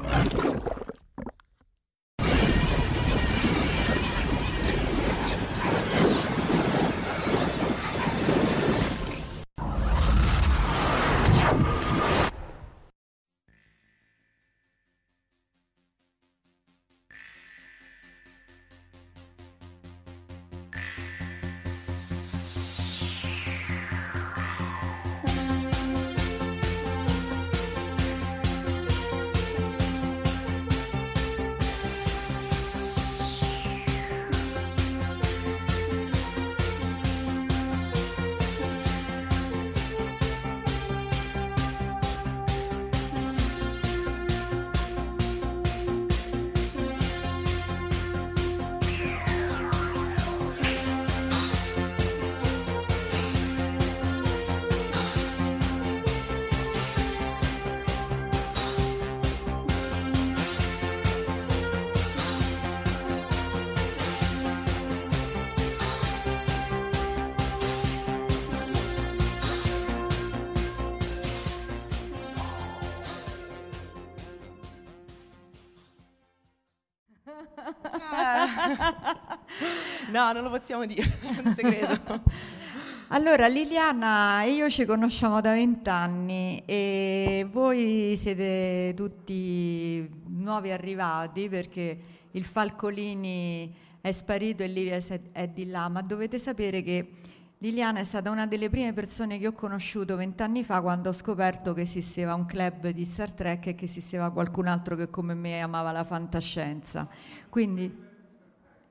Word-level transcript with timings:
you 0.00 0.47
No, 80.10 80.32
non 80.32 80.42
lo 80.42 80.50
possiamo 80.50 80.86
dire, 80.86 81.04
un 81.44 81.54
segreto. 81.54 82.22
Allora, 83.10 83.46
Liliana 83.46 84.42
e 84.42 84.50
io 84.50 84.68
ci 84.68 84.84
conosciamo 84.84 85.40
da 85.40 85.52
vent'anni 85.52 86.62
e 86.66 87.46
voi 87.50 88.14
siete 88.18 88.92
tutti 88.94 90.06
nuovi 90.26 90.70
arrivati 90.70 91.48
perché 91.48 91.98
il 92.32 92.44
Falcolini 92.44 93.74
è 94.02 94.12
sparito 94.12 94.62
e 94.62 94.66
Livia 94.66 95.00
è 95.32 95.48
di 95.48 95.70
là, 95.70 95.88
ma 95.88 96.02
dovete 96.02 96.38
sapere 96.38 96.82
che 96.82 97.12
Liliana 97.60 97.98
è 98.00 98.04
stata 98.04 98.30
una 98.30 98.46
delle 98.46 98.68
prime 98.70 98.92
persone 98.92 99.38
che 99.38 99.46
ho 99.46 99.52
conosciuto 99.52 100.14
vent'anni 100.14 100.62
fa 100.62 100.80
quando 100.80 101.08
ho 101.08 101.12
scoperto 101.12 101.72
che 101.72 101.80
esisteva 101.80 102.34
un 102.34 102.44
club 102.44 102.90
di 102.90 103.04
Star 103.04 103.32
Trek 103.32 103.68
e 103.68 103.74
che 103.74 103.86
esisteva 103.86 104.30
qualcun 104.30 104.66
altro 104.66 104.94
che 104.94 105.10
come 105.10 105.34
me 105.34 105.60
amava 105.60 105.90
la 105.92 106.04
fantascienza. 106.04 107.08
Quindi, 107.48 108.06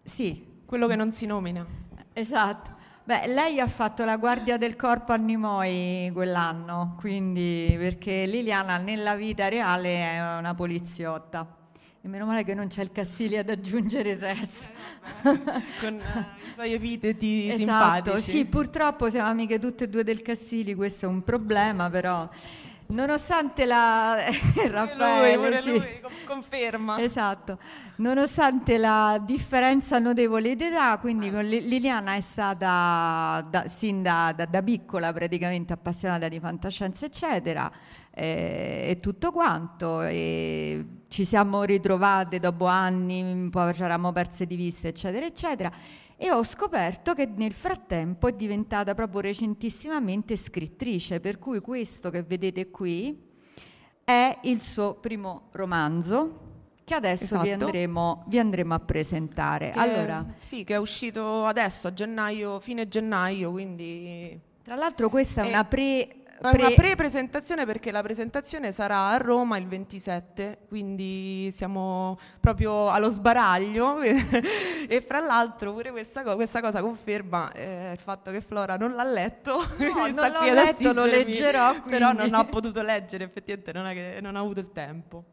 sì. 0.08 0.46
Quello 0.66 0.88
che 0.88 0.96
non 0.96 1.12
si 1.12 1.26
nomina. 1.26 1.66
Esatto. 2.14 2.76
Beh, 3.04 3.28
lei 3.28 3.60
ha 3.62 3.68
fatto 3.68 4.04
la 4.04 4.18
guardia 4.18 4.58
del 4.58 4.76
corpo 4.76 5.14
a 5.14 5.16
Nimoi 5.16 6.10
quell'anno, 6.14 6.98
quindi 7.00 7.74
perché 7.78 8.26
Liliana 8.26 8.78
nella 8.78 9.16
vita 9.16 9.48
reale 9.48 9.96
è 9.96 10.38
una 10.38 10.54
poliziotta. 10.54 11.56
E 12.02 12.08
meno 12.10 12.26
male 12.26 12.44
che 12.44 12.54
non 12.54 12.68
c'è 12.68 12.82
il 12.82 12.92
Cassili 12.92 13.38
ad 13.38 13.50
aggiungere 13.50 14.10
il 14.10 14.18
resto. 14.18 14.68
Con 15.80 15.94
uh, 15.94 16.20
i 16.20 16.54
suoi 16.54 16.74
epiteti 16.74 17.50
esatto, 17.50 18.04
simpatici. 18.18 18.32
Sì, 18.32 18.46
purtroppo 18.46 19.10
siamo 19.10 19.30
amiche 19.30 19.58
tutte 19.58 19.86
e 19.86 19.90
due 19.90 20.04
del 20.04 20.22
Cassili, 20.22 20.76
questo 20.76 21.06
è 21.06 21.08
un 21.08 21.24
problema, 21.24 21.90
però 21.90 22.30
nonostante 22.88 23.66
la 23.66 24.16
Raffaele, 24.70 25.50
lui, 25.50 25.62
sì. 25.62 25.72
lui, 25.72 26.00
conferma. 26.26 27.00
Esatto. 27.00 27.58
Nonostante 27.98 28.78
la 28.78 29.22
differenza 29.24 30.00
notevole 30.00 30.56
di 30.56 30.66
età, 30.66 30.98
quindi 31.00 31.32
con 31.32 31.44
Liliana 31.44 32.16
è 32.16 32.22
stata 32.22 33.46
da, 33.50 33.68
sin 33.68 34.02
da, 34.04 34.34
da, 34.36 34.46
da, 34.46 34.62
piccola 34.62 35.12
praticamente 35.12 35.74
appassionata 35.74 36.28
di 36.28 36.40
fantascienza, 36.40 37.06
eccetera, 37.06 37.72
eh, 38.12 38.88
e 38.90 39.00
tutto 39.00 39.32
quanto. 39.32 40.02
E 40.04 40.86
ci 41.08 41.26
siamo 41.26 41.64
ritrovate 41.64 42.40
dopo 42.40 42.66
anni, 42.66 43.50
poi 43.50 43.74
ci 43.74 43.82
eravamo 43.82 44.12
perse 44.12 44.46
di 44.46 44.56
vista, 44.56 44.88
eccetera, 44.88 45.26
eccetera 45.26 45.72
e 46.18 46.32
ho 46.32 46.44
scoperto 46.44 47.14
che 47.14 47.28
nel 47.28 47.54
frattempo 47.54 48.28
è 48.28 48.34
diventata 48.34 48.96
proprio 48.96 49.22
recentissimamente 49.22 50.36
scrittrice, 50.36 51.20
per 51.20 51.38
cui 51.38 51.60
questo 51.62 52.10
che 52.10 52.24
vedete 52.24 52.70
qui 52.72 53.26
è 54.04 54.40
il 54.44 54.64
suo 54.64 54.96
primo 54.96 55.50
romanzo 55.52 56.46
che 56.84 56.96
adesso 56.96 57.26
esatto. 57.26 57.44
vi, 57.44 57.52
andremo, 57.52 58.24
vi, 58.28 58.40
andremo, 58.40 58.74
a 58.74 58.80
presentare. 58.80 59.72
Che, 59.72 59.80
allora, 59.80 60.26
sì, 60.40 60.64
che 60.64 60.76
è 60.76 60.78
uscito 60.78 61.44
adesso 61.44 61.88
a 61.88 61.94
gennaio, 61.94 62.62
fine 62.62 62.88
gennaio, 62.88 63.52
quindi... 63.52 64.40
Tra 64.64 64.76
l'altro 64.76 65.10
questa 65.10 65.44
è 65.44 65.50
una 65.50 65.66
pre 65.66 66.17
Pre- 66.40 66.66
una 66.66 66.70
pre-presentazione 66.70 67.66
perché 67.66 67.92
la 67.92 68.04
presentazione 68.04 68.72
sarà 68.72 69.10
a 69.10 69.18
Roma 69.18 69.58
il 69.58 69.68
27, 69.68 70.60
quindi 70.68 71.52
siamo 71.52 72.18
proprio 72.40 72.90
allo 72.90 73.10
sbaraglio 73.10 74.00
e 74.88 75.02
fra 75.02 75.20
l'altro 75.20 75.74
pure 75.74 75.90
questa, 75.90 76.22
co- 76.22 76.36
questa 76.36 76.62
cosa 76.62 76.82
conferma 76.82 77.52
eh, 77.54 77.92
il 77.92 78.00
fatto 78.00 78.30
che 78.30 78.42
Flora 78.42 78.78
non 78.78 78.94
l'ha 78.94 79.04
letto. 79.04 79.54
No, 79.78 80.08
non 80.08 80.32
l'ho 80.32 80.54
letto, 80.54 80.94
lo 80.94 81.06
leggerò. 81.06 81.72
Quindi. 81.72 81.90
Però 81.98 82.12
non 82.12 82.32
ho 82.32 82.46
potuto 82.46 82.84
leggere, 82.84 83.24
effettivamente 83.24 83.74
non, 83.74 83.92
che, 83.94 84.20
non 84.22 84.36
ho 84.36 84.42
avuto 84.42 84.60
il 84.60 84.72
tempo. 84.72 85.24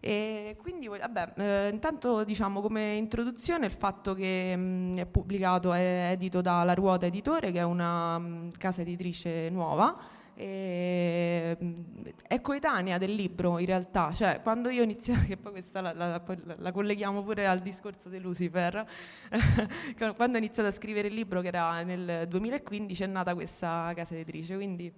E 0.00 0.56
quindi, 0.60 0.86
vabbè, 0.86 1.32
eh, 1.36 1.68
intanto 1.72 2.22
diciamo 2.22 2.60
come 2.60 2.94
introduzione 2.94 3.66
il 3.66 3.72
fatto 3.72 4.14
che 4.14 4.54
mh, 4.56 4.98
è 4.98 5.06
pubblicato, 5.06 5.72
è 5.72 6.10
edito 6.12 6.40
dalla 6.40 6.74
Ruota 6.74 7.06
Editore, 7.06 7.50
che 7.50 7.58
è 7.58 7.64
una 7.64 8.18
mh, 8.18 8.52
casa 8.58 8.82
editrice 8.82 9.48
nuova, 9.50 10.14
e, 10.38 11.56
è 12.28 12.40
coetanea 12.42 12.98
del 12.98 13.14
libro 13.14 13.58
in 13.58 13.66
realtà, 13.66 14.12
cioè 14.12 14.40
quando 14.42 14.68
io 14.68 14.82
ho 14.82 14.84
iniziato, 14.84 15.24
che 15.26 15.36
poi 15.38 15.52
questa 15.52 15.80
la, 15.80 15.92
la, 15.94 16.22
la 16.58 16.72
colleghiamo 16.72 17.22
pure 17.22 17.46
al 17.46 17.60
discorso 17.60 18.10
di 18.10 18.20
Lucifer, 18.20 18.86
quando 20.16 20.36
ho 20.36 20.38
iniziato 20.38 20.68
a 20.68 20.72
scrivere 20.72 21.08
il 21.08 21.14
libro 21.14 21.40
che 21.40 21.48
era 21.48 21.82
nel 21.82 22.28
2015 22.28 23.02
è 23.02 23.06
nata 23.06 23.34
questa 23.34 23.92
casa 23.94 24.14
editrice, 24.14 24.54
quindi 24.56 24.92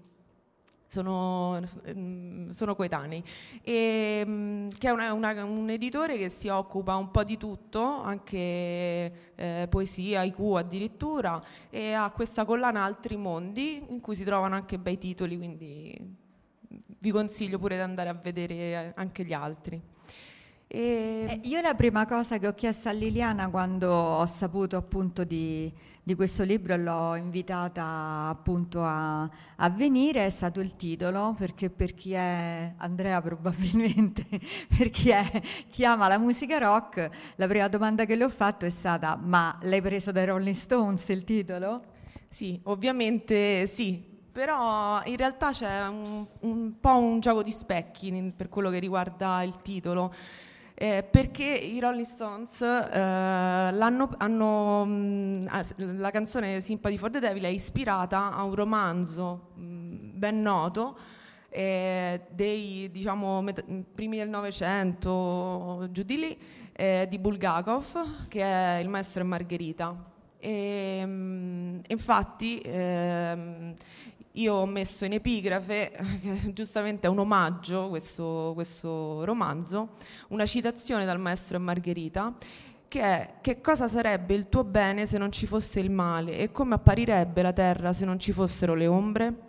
sono, 0.89 1.61
mm, 1.95 2.51
sono 2.51 2.75
coetanei, 2.75 3.23
e, 3.63 4.23
mm, 4.27 4.69
che 4.79 4.89
è 4.89 4.91
una, 4.91 5.13
una, 5.13 5.45
un 5.45 5.69
editore 5.71 6.17
che 6.17 6.31
si 6.31 6.49
occupa 6.49 6.97
un 6.97 7.11
po' 7.11 7.25
di 7.25 7.37
tutto, 7.37 8.03
anche 8.03 9.33
eh, 9.35 9.67
poesia, 9.69 10.23
IQ 10.23 10.55
addirittura, 10.57 11.41
e 11.71 11.93
ha 11.93 12.11
questa 12.11 12.45
collana 12.45 12.83
Altri 12.83 13.17
Mondi 13.17 13.85
in 13.91 14.01
cui 14.01 14.17
si 14.17 14.25
trovano 14.25 14.55
anche 14.55 14.79
bei 14.79 14.99
titoli, 14.99 15.37
quindi 15.37 16.17
vi 17.01 17.11
consiglio 17.11 17.59
pure 17.59 17.77
di 17.77 17.83
andare 17.83 18.09
a 18.09 18.15
vedere 18.15 18.93
anche 18.97 19.25
gli 19.25 19.33
altri. 19.33 19.81
E... 20.71 21.41
Eh, 21.43 21.49
io 21.49 21.63
la 21.63 21.75
prima 21.75 22.05
cosa 22.05 22.37
che 22.37 22.47
ho 22.47 22.53
chiesto 22.53 22.91
a 22.91 22.93
Liliana 22.93 23.49
quando 23.49 23.91
ho 23.91 24.27
saputo 24.27 24.77
appunto 24.77 25.25
di, 25.25 25.73
di 26.03 26.15
questo 26.15 26.43
libro 26.43 26.75
e 26.75 26.77
l'ho 26.77 27.15
invitata 27.15 28.27
appunto 28.29 28.85
a, 28.85 29.23
a, 29.23 29.71
venire 29.71 30.27
è 30.27 30.29
stato 30.29 30.61
il 30.61 30.77
titolo, 30.77 31.35
perché 31.39 31.71
per 31.71 31.95
chi 31.95 32.13
è 32.13 32.75
Andrea 32.77 33.19
probabilmente, 33.23 34.27
per 34.77 34.91
chi, 34.91 35.09
è, 35.09 35.25
chi 35.71 35.87
ama 35.87 36.07
la 36.07 36.19
musica 36.19 36.59
rock, 36.59 37.09
la 37.37 37.47
prima 37.47 37.69
domanda 37.69 38.05
che 38.05 38.15
le 38.15 38.25
ho 38.25 38.29
fatto 38.29 38.67
è 38.67 38.71
stata 38.71 39.17
ma 39.17 39.59
l'hai 39.63 39.81
preso 39.81 40.13
dai 40.13 40.27
Rolling 40.27 40.55
Stones 40.55 41.09
il 41.09 41.25
titolo? 41.25 41.83
Sì, 42.31 42.61
ovviamente 42.65 43.67
sì, 43.67 44.05
però 44.31 45.01
in 45.07 45.17
realtà 45.17 45.51
c'è 45.51 45.87
un, 45.87 46.27
un 46.41 46.79
po' 46.79 46.99
un 46.99 47.21
gioco 47.21 47.43
di 47.43 47.53
specchi 47.53 48.35
per 48.37 48.51
quello 48.51 48.69
che 48.69 48.79
riguarda 48.79 49.43
il 49.43 49.63
titolo 49.63 50.13
eh, 50.81 51.03
perché 51.03 51.45
i 51.45 51.81
Rolling 51.81 52.07
Stones 52.07 52.61
eh, 52.61 52.99
hanno, 53.01 54.85
mh, 54.85 54.89
mm, 54.89 55.47
la 55.99 56.11
canzone 56.13 56.61
Sympathy 56.61 56.97
for 56.97 57.11
the 57.11 57.19
Devil 57.19 57.43
è 57.43 57.49
ispirata 57.49 58.33
a 58.33 58.45
un 58.45 58.55
romanzo 58.55 59.51
mh, 59.55 59.63
mm, 59.63 60.11
ben 60.13 60.41
noto 60.41 60.97
eh, 61.49 62.21
dei 62.31 62.89
diciamo, 62.93 63.43
met- 63.43 63.65
primi 63.93 64.19
del 64.19 64.29
Novecento, 64.29 65.89
giù 65.91 66.05
di 66.05 66.17
lì, 66.17 66.39
eh, 66.73 67.07
di 67.11 67.19
Bulgakov, 67.19 68.29
che 68.29 68.43
è 68.43 68.79
Il 68.81 68.89
maestro 68.89 69.23
e 69.23 69.25
Margherita. 69.25 69.97
E, 70.39 71.05
mh, 71.05 71.11
mm, 71.11 71.79
infatti 71.89 72.61
ehm, 72.63 73.75
io 74.39 74.55
ho 74.55 74.67
messo 74.67 75.05
in 75.05 75.13
epigrafe, 75.13 75.91
che 76.23 76.53
giustamente 76.53 77.07
è 77.07 77.11
un 77.11 77.19
omaggio, 77.19 77.89
questo, 77.89 78.53
questo 78.55 79.25
romanzo, 79.25 79.91
una 80.29 80.47
citazione 80.47 81.05
dal 81.05 81.19
maestro 81.19 81.57
e 81.57 81.61
Margherita, 81.61 82.35
che 82.87 83.03
è 83.03 83.35
che 83.41 83.61
cosa 83.61 83.89
sarebbe 83.89 84.35
il 84.35 84.49
tuo 84.49 84.65
bene 84.65 85.07
se 85.07 85.19
non 85.19 85.31
ci 85.31 85.47
fosse 85.47 85.81
il 85.81 85.91
male 85.91 86.39
e 86.39 86.53
come 86.53 86.75
apparirebbe 86.75 87.43
la 87.43 87.53
terra 87.53 87.93
se 87.93 88.05
non 88.05 88.19
ci 88.19 88.33
fossero 88.33 88.75
le 88.75 88.87
ombre? 88.87 89.41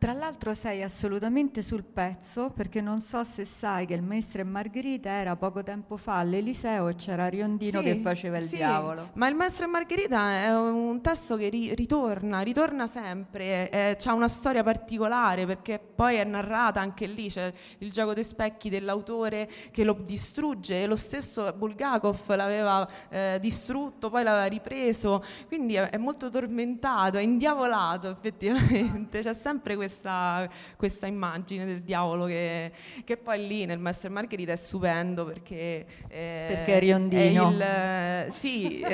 Tra 0.00 0.14
l'altro 0.14 0.54
sei 0.54 0.82
assolutamente 0.82 1.60
sul 1.60 1.84
pezzo 1.84 2.48
perché 2.48 2.80
non 2.80 3.00
so 3.00 3.22
se 3.22 3.44
sai 3.44 3.84
che 3.84 3.92
il 3.92 4.00
Maestro 4.00 4.40
e 4.40 4.44
Margherita 4.44 5.10
era 5.10 5.36
poco 5.36 5.62
tempo 5.62 5.98
fa 5.98 6.16
all'Eliseo 6.20 6.88
e 6.88 6.94
c'era 6.94 7.28
Riondino 7.28 7.80
sì, 7.80 7.84
che 7.84 7.96
faceva 7.96 8.38
il 8.38 8.48
sì, 8.48 8.56
diavolo. 8.56 9.10
Ma 9.12 9.28
il 9.28 9.34
Maestro 9.34 9.66
e 9.66 9.68
Margherita 9.68 10.30
è 10.30 10.58
un 10.58 11.02
testo 11.02 11.36
che 11.36 11.50
ri- 11.50 11.74
ritorna, 11.74 12.40
ritorna 12.40 12.86
sempre, 12.86 13.98
ha 14.02 14.14
una 14.14 14.28
storia 14.28 14.62
particolare 14.62 15.44
perché 15.44 15.78
poi 15.78 16.16
è 16.16 16.24
narrata 16.24 16.80
anche 16.80 17.06
lì, 17.06 17.28
c'è 17.28 17.52
il 17.80 17.92
gioco 17.92 18.14
dei 18.14 18.24
specchi 18.24 18.70
dell'autore 18.70 19.50
che 19.70 19.84
lo 19.84 19.92
distrugge 20.02 20.82
e 20.82 20.86
lo 20.86 20.96
stesso 20.96 21.52
Bulgakov 21.52 22.26
l'aveva 22.36 22.88
eh, 23.10 23.36
distrutto, 23.38 24.08
poi 24.08 24.22
l'aveva 24.22 24.46
ripreso, 24.46 25.22
quindi 25.46 25.74
è, 25.74 25.90
è 25.90 25.98
molto 25.98 26.30
tormentato, 26.30 27.18
è 27.18 27.22
indiavolato 27.22 28.08
effettivamente, 28.08 29.20
c'è 29.20 29.34
sempre 29.34 29.76
questo 29.76 29.88
questa, 29.90 30.48
questa 30.76 31.06
immagine 31.08 31.64
del 31.66 31.80
diavolo 31.82 32.26
che, 32.26 32.70
che, 33.04 33.16
poi 33.16 33.44
lì 33.46 33.64
nel 33.64 33.80
Master 33.80 34.10
Margherita 34.10 34.52
è 34.52 34.56
stupendo 34.56 35.24
perché... 35.24 35.84
Eh, 36.08 36.44
perché 36.48 36.76
è 36.76 36.78
riondino. 36.78 37.50
È 37.58 38.24
il, 38.26 38.32
sì. 38.32 38.80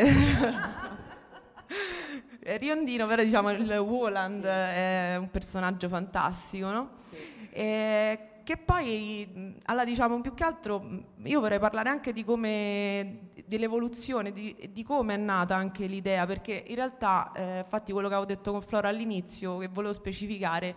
è 2.40 2.58
riondino, 2.58 3.06
però 3.06 3.22
diciamo 3.22 3.50
il 3.50 3.70
Woland 3.70 4.42
sì. 4.42 4.48
è 4.48 5.16
un 5.18 5.30
personaggio 5.30 5.88
fantastico, 5.88 6.70
no? 6.70 6.90
Sì. 7.10 7.18
E, 7.50 8.18
che 8.46 8.56
poi, 8.58 9.58
allora 9.64 9.84
diciamo 9.84 10.20
più 10.20 10.32
che 10.32 10.44
altro, 10.44 11.04
io 11.24 11.40
vorrei 11.40 11.58
parlare 11.58 11.88
anche 11.88 12.12
di 12.12 12.22
come, 12.22 13.30
dell'evoluzione, 13.44 14.30
di, 14.30 14.70
di 14.70 14.84
come 14.84 15.14
è 15.14 15.16
nata 15.16 15.56
anche 15.56 15.86
l'idea, 15.86 16.24
perché 16.26 16.62
in 16.68 16.76
realtà, 16.76 17.32
eh, 17.34 17.58
infatti 17.58 17.90
quello 17.90 18.06
che 18.06 18.14
avevo 18.14 18.32
detto 18.32 18.52
con 18.52 18.62
Flora 18.62 18.88
all'inizio, 18.88 19.58
che 19.58 19.66
volevo 19.66 19.92
specificare, 19.92 20.76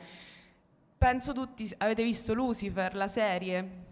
penso 0.98 1.32
tutti 1.32 1.72
avete 1.78 2.04
visto 2.04 2.34
Lucifer, 2.34 2.96
la 2.96 3.08
serie, 3.08 3.86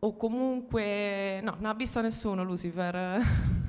o 0.00 0.16
comunque, 0.16 1.40
no, 1.40 1.54
non 1.60 1.66
ha 1.66 1.74
visto 1.74 2.00
nessuno 2.00 2.42
Lucifer. 2.42 3.22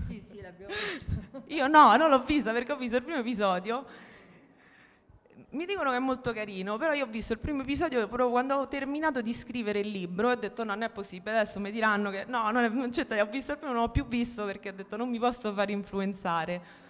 Sì, 0.08 0.26
sì, 0.28 0.42
l'abbiamo 0.42 0.74
visto. 0.74 1.44
Io 1.54 1.68
no, 1.68 1.96
non 1.98 2.10
l'ho 2.10 2.24
vista 2.24 2.52
perché 2.52 2.72
ho 2.72 2.78
visto 2.78 2.96
il 2.96 3.04
primo 3.04 3.20
episodio 3.20 3.86
mi 5.54 5.66
dicono 5.66 5.92
che 5.92 5.98
è 5.98 6.00
molto 6.00 6.34
carino, 6.34 6.78
però 6.78 6.94
io 6.94 7.06
ho 7.06 7.08
visto 7.08 7.34
il 7.34 7.40
primo 7.40 7.62
episodio 7.62 8.08
proprio 8.08 8.30
quando 8.30 8.56
ho 8.56 8.68
terminato 8.68 9.22
di 9.22 9.34
scrivere 9.34 9.80
il 9.80 9.90
libro 9.90 10.30
e 10.30 10.32
ho 10.34 10.36
detto 10.36 10.64
no, 10.64 10.74
non 10.74 10.84
è 10.84 10.90
possibile, 10.90 11.38
adesso 11.40 11.60
mi 11.60 11.70
diranno 11.70 12.10
che 12.10 12.26
no, 12.28 12.50
non, 12.50 12.64
è, 12.64 12.70
non 12.70 12.90
c'è, 12.90 13.06
ho 13.22 13.26
visto 13.28 13.52
il 13.52 13.58
primo, 13.60 13.74
non 13.74 13.84
l'ho 13.84 13.90
più 13.90 14.06
visto 14.08 14.46
perché 14.46 14.70
ho 14.70 14.74
detto 14.74 14.98
non 14.98 15.10
mi 15.10 15.20
posso 15.20 15.54
far 15.54 15.70
influenzare. 15.70 16.82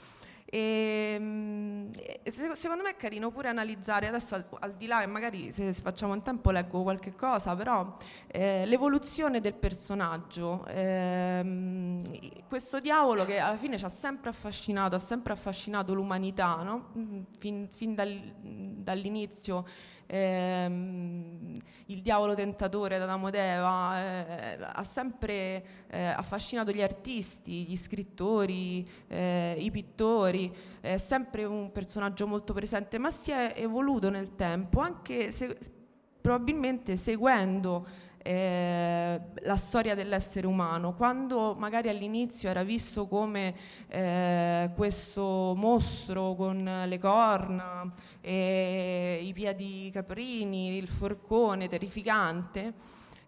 Ehm, 0.55 1.89
e, 2.21 2.31
secondo 2.31 2.83
me 2.83 2.91
è 2.91 2.95
carino 2.95 3.31
pure 3.31 3.50
analizzare, 3.50 4.07
adesso 4.07 4.35
al, 4.35 4.45
al, 4.59 4.75
di 4.75 4.85
là 4.85 5.01
e 5.01 5.07
magari 5.07 5.51
se 5.51 5.73
facciamo 5.73 6.13
in 6.13 6.21
tempo 6.21 6.51
leggo 6.51 6.83
qualche 6.83 7.15
cosa, 7.15 7.55
però 7.55 7.97
eh, 8.27 8.63
l'evoluzione 8.67 9.41
del 9.41 9.55
personaggio, 9.55 10.63
ehm, 10.67 12.47
questo 12.47 12.79
diavolo 12.79 13.25
che 13.25 13.39
alla 13.39 13.57
fine 13.57 13.80
ci 13.80 13.85
ha 13.85 13.89
sempre 13.89 14.30
affascinato, 14.30 14.94
ha 14.95 14.99
sempre 14.99 15.33
affascinato 15.33 15.95
l'umanità, 15.95 16.61
no? 16.61 16.92
fin, 17.39 17.68
fin 17.75 17.95
dal, 17.95 18.16
dall'inizio 18.39 19.66
ehm, 20.13 21.57
il 21.87 22.01
diavolo 22.01 22.35
tentatore 22.35 22.99
da 22.99 23.05
Damodeva, 23.05 23.99
eh, 23.99 24.57
ha 24.61 24.83
sempre 24.83 25.65
eh, 25.87 26.05
affascinato 26.05 26.71
gli 26.71 26.81
artisti, 26.81 27.65
gli 27.65 27.75
scrittori, 27.75 28.87
eh, 29.07 29.55
i 29.57 29.71
pittori, 29.71 30.53
è 30.79 30.97
sempre 30.97 31.45
un 31.45 31.71
personaggio 31.71 32.27
molto 32.27 32.53
presente, 32.53 32.99
ma 32.99 33.09
si 33.09 33.31
è 33.31 33.53
evoluto 33.57 34.09
nel 34.09 34.35
tempo, 34.35 34.79
anche 34.79 35.31
se, 35.31 35.57
probabilmente 36.21 36.95
seguendo 36.95 37.85
eh, 38.23 39.21
la 39.42 39.56
storia 39.57 39.94
dell'essere 39.95 40.47
umano, 40.47 40.95
quando 40.95 41.56
magari 41.56 41.89
all'inizio 41.89 42.49
era 42.49 42.63
visto 42.63 43.07
come 43.07 43.53
eh, 43.87 44.71
questo 44.75 45.53
mostro 45.56 46.33
con 46.33 46.83
le 46.87 46.99
corna, 46.99 47.94
eh, 48.21 49.19
i 49.21 49.33
piedi 49.33 49.89
caprini, 49.92 50.77
il 50.77 50.87
forcone 50.87 51.68
terrificante, 51.68 52.73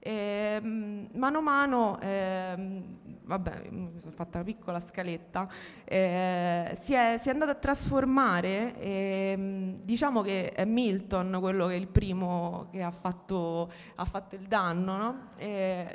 e, 0.05 0.59
ehm, 0.62 1.07
mano 1.13 1.39
a 1.39 1.41
mano, 1.41 2.00
eh, 2.00 2.83
vabbè, 3.24 3.69
mi 3.71 4.00
sono 4.00 4.12
fatta 4.12 4.38
una 4.38 4.45
piccola 4.45 4.79
scaletta, 4.79 5.50
eh, 5.83 6.77
si, 6.83 6.93
è, 6.93 7.17
si, 7.19 7.29
è, 7.29 7.31
andato 7.31 7.50
a 7.50 7.55
trasformare, 7.55 8.79
eh, 8.79 9.79
diciamo 9.81 10.21
che 10.21 10.51
è 10.51 10.63
Milton 10.63 11.35
quello 11.39 11.65
che 11.65 11.74
è 11.74 11.77
il 11.77 11.88
primo 11.88 12.67
che 12.71 12.83
ha 12.83 12.91
fatto, 12.91 13.71
ha 13.95 14.05
fatto 14.05 14.35
il 14.35 14.43
danno, 14.43 14.95
no? 14.95 15.17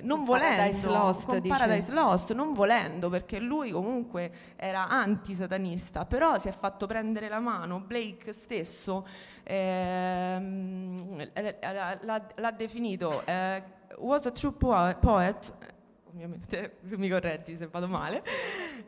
non 0.02 0.24
volendo, 0.24 0.56
Paradise 0.56 0.88
Lost, 0.88 1.26
con 1.26 1.42
Paradise 1.42 1.92
Lost, 1.92 2.34
non 2.34 2.52
volendo, 2.52 3.10
perché 3.10 3.38
lui 3.38 3.70
comunque 3.70 4.32
era 4.56 4.88
antisatanista, 4.88 6.04
però 6.04 6.36
si 6.40 6.48
è 6.48 6.52
fatto 6.52 6.88
prendere 6.88 7.28
la 7.28 7.38
mano, 7.38 7.78
Blake 7.78 8.32
stesso 8.32 9.06
ehm, 9.44 11.30
l'ha, 12.02 12.26
l'ha, 12.34 12.50
definito 12.50 13.24
eh, 13.24 13.78
was 14.00 14.26
a 14.26 14.30
true 14.30 14.52
poet 14.52 15.52
ovviamente 16.12 16.78
mi 16.96 17.08
correggi 17.08 17.56
se 17.56 17.66
vado 17.68 17.88
male, 17.88 18.22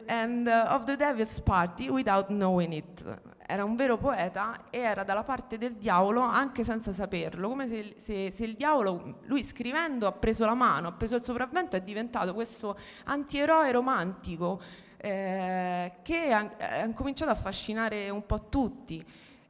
and 0.07 0.47
uh, 0.47 0.73
of 0.73 0.85
the 0.85 0.97
devil's 0.97 1.41
party 1.41 1.89
without 1.89 2.27
knowing 2.29 2.73
it. 2.73 3.21
Era 3.45 3.65
un 3.65 3.77
vero 3.77 3.99
poeta 3.99 4.71
e 4.71 4.79
era 4.79 5.03
dalla 5.05 5.25
parte 5.25 5.59
del 5.59 5.75
diavolo 5.75 6.21
anche 6.21 6.65
senza 6.65 6.93
saperlo, 6.93 7.49
come 7.49 7.69
se, 7.69 7.95
se, 7.99 8.31
se 8.31 8.45
il 8.45 8.55
diavolo, 8.55 9.21
lui 9.25 9.43
scrivendo 9.43 10.07
ha 10.07 10.13
preso 10.13 10.47
la 10.47 10.55
mano, 10.55 10.89
ha 10.89 10.93
preso 10.93 11.17
il 11.17 11.25
sopravvento 11.25 11.77
è 11.77 11.83
diventato 11.83 12.33
questo 12.35 12.79
antieroe 13.05 13.71
romantico 13.71 14.61
eh, 14.97 15.93
che 16.03 16.33
ha, 16.33 16.51
ha 16.83 16.93
cominciato 16.93 17.31
a 17.31 17.35
affascinare 17.35 18.09
un 18.09 18.25
po' 18.25 18.49
tutti. 18.49 19.05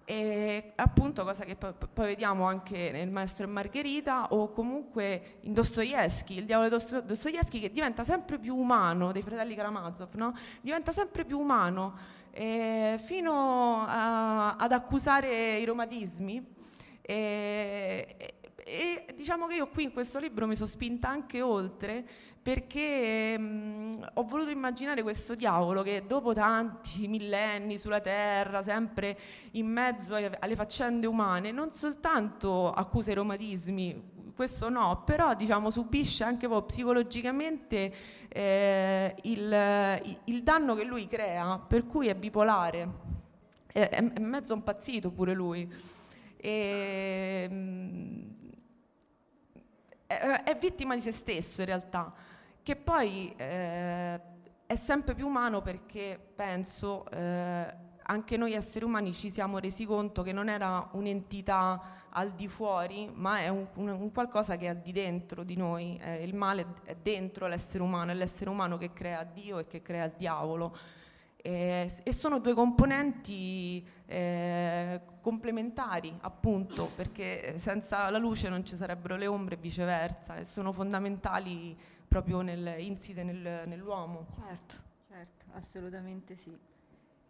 E 0.04 0.72
appunto, 0.74 1.24
cosa 1.24 1.44
che 1.44 1.56
poi, 1.56 1.74
vediamo 1.94 2.46
anche 2.46 2.90
nel 2.90 3.10
Maestro 3.10 3.44
e 3.44 3.48
Margherita 3.48 4.28
o 4.30 4.50
comunque 4.50 5.38
in 5.42 5.52
Dostoevsky, 5.52 6.38
il 6.38 6.44
diavolo 6.44 6.68
di 6.68 6.84
Dostoevsky 7.04 7.60
che 7.60 7.70
diventa 7.70 8.04
sempre 8.04 8.38
più 8.38 8.56
umano, 8.56 9.12
dei 9.12 9.22
fratelli 9.22 9.54
Karamazov, 9.54 10.14
no? 10.14 10.34
diventa 10.60 10.92
sempre 10.92 11.24
più 11.24 11.38
umano 11.38 11.94
eh, 12.32 12.98
fino 12.98 13.84
a, 13.86 14.56
ad 14.56 14.72
accusare 14.72 15.58
i 15.58 15.64
romatismi. 15.64 16.54
E, 17.00 18.16
e, 18.16 18.34
e 18.64 19.06
diciamo 19.14 19.46
che 19.46 19.56
io 19.56 19.68
qui 19.68 19.84
in 19.84 19.92
questo 19.92 20.18
libro 20.18 20.46
mi 20.46 20.54
sono 20.54 20.68
spinta 20.68 21.08
anche 21.08 21.42
oltre 21.42 22.04
perché 22.42 23.38
mh, 23.38 23.42
mm, 23.42 24.02
ho 24.14 24.24
voluto 24.24 24.50
immaginare 24.50 25.02
questo 25.02 25.34
diavolo 25.36 25.82
che 25.82 26.04
dopo 26.06 26.34
tanti 26.34 27.06
millenni 27.08 27.78
sulla 27.78 28.00
terra, 28.00 28.62
sempre 28.62 29.16
in 29.52 29.66
mezzo 29.66 30.16
alle 30.16 30.56
faccende 30.56 31.06
umane, 31.06 31.52
non 31.52 31.72
soltanto 31.72 32.70
accusa 32.72 33.12
i 33.12 33.14
romatismi, 33.14 34.10
questo 34.34 34.68
no, 34.68 35.02
però 35.04 35.34
diciamo, 35.34 35.70
subisce 35.70 36.24
anche 36.24 36.48
psicologicamente 36.66 37.94
eh, 38.28 39.14
il, 39.22 40.20
il, 40.24 40.42
danno 40.42 40.74
che 40.74 40.84
lui 40.84 41.06
crea, 41.06 41.58
per 41.58 41.86
cui 41.86 42.08
è 42.08 42.14
bipolare, 42.16 42.88
è, 43.66 43.88
è 43.88 44.20
mezzo 44.20 44.54
impazzito 44.54 45.12
pure 45.12 45.32
lui. 45.32 45.70
E, 46.38 47.46
mh, 47.48 47.54
mm, 47.54 48.30
è, 50.06 50.42
è 50.44 50.56
vittima 50.56 50.94
di 50.96 51.00
se 51.02 51.12
stesso 51.12 51.60
in 51.60 51.66
realtà 51.66 52.12
che 52.62 52.76
poi 52.76 53.32
eh, 53.36 54.20
è 54.66 54.74
sempre 54.76 55.14
più 55.14 55.26
umano 55.26 55.60
perché 55.62 56.18
penso 56.34 57.08
eh, 57.10 57.74
anche 58.04 58.36
noi 58.36 58.52
esseri 58.52 58.84
umani 58.84 59.12
ci 59.12 59.30
siamo 59.30 59.58
resi 59.58 59.84
conto 59.84 60.22
che 60.22 60.32
non 60.32 60.48
era 60.48 60.88
un'entità 60.92 62.00
al 62.10 62.32
di 62.32 62.48
fuori, 62.48 63.10
ma 63.14 63.38
è 63.38 63.48
un, 63.48 63.66
un, 63.74 63.88
un 63.88 64.12
qualcosa 64.12 64.56
che 64.56 64.68
è 64.68 64.76
di 64.76 64.92
dentro 64.92 65.44
di 65.44 65.56
noi. 65.56 65.98
Eh, 66.02 66.22
il 66.22 66.34
male 66.34 66.66
è 66.84 66.94
dentro 66.94 67.46
l'essere 67.46 67.82
umano, 67.82 68.10
è 68.10 68.14
l'essere 68.14 68.50
umano 68.50 68.76
che 68.76 68.92
crea 68.92 69.24
Dio 69.24 69.58
e 69.58 69.66
che 69.66 69.82
crea 69.82 70.04
il 70.04 70.12
diavolo. 70.16 70.76
Eh, 71.36 71.90
e 72.02 72.12
sono 72.12 72.38
due 72.38 72.54
componenti 72.54 73.84
eh, 74.06 75.00
complementari, 75.20 76.16
appunto, 76.20 76.90
perché 76.94 77.54
senza 77.58 78.10
la 78.10 78.18
luce 78.18 78.48
non 78.48 78.64
ci 78.64 78.76
sarebbero 78.76 79.16
le 79.16 79.26
ombre 79.26 79.54
e 79.54 79.58
viceversa, 79.58 80.36
e 80.36 80.44
sono 80.44 80.72
fondamentali 80.72 81.76
proprio 82.12 82.42
nel, 82.42 82.74
insite 82.78 83.24
nel, 83.24 83.66
nell'uomo. 83.66 84.26
Certo, 84.34 84.74
certo, 85.08 85.44
assolutamente 85.52 86.36
sì. 86.36 86.54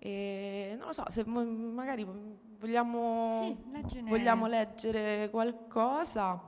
E 0.00 0.74
non 0.76 0.88
lo 0.88 0.92
so, 0.92 1.04
se 1.08 1.24
magari 1.24 2.04
vogliamo, 2.58 3.44
sì, 3.44 4.02
vogliamo 4.02 4.48
leggere 4.48 5.30
qualcosa. 5.30 6.42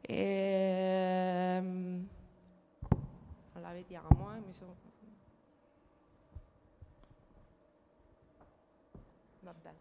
E, 0.00 1.56
ehm, 1.58 2.08
la 3.60 3.72
vediamo, 3.72 4.34
eh, 4.34 4.40
mi 4.40 4.52
so... 4.54 4.74
Vabbè. 9.40 9.72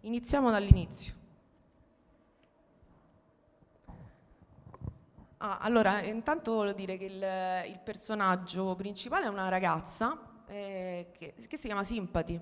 Iniziamo 0.00 0.50
dall'inizio. 0.50 1.19
Ah, 5.42 5.56
allora, 5.60 6.02
intanto 6.02 6.52
voglio 6.52 6.74
dire 6.74 6.98
che 6.98 7.06
il, 7.06 7.72
il 7.72 7.80
personaggio 7.82 8.74
principale 8.74 9.24
è 9.24 9.28
una 9.28 9.48
ragazza 9.48 10.42
eh, 10.46 11.06
che, 11.16 11.32
che, 11.34 11.56
si 11.56 11.66
chiama 11.66 11.82
Sympathy. 11.82 12.38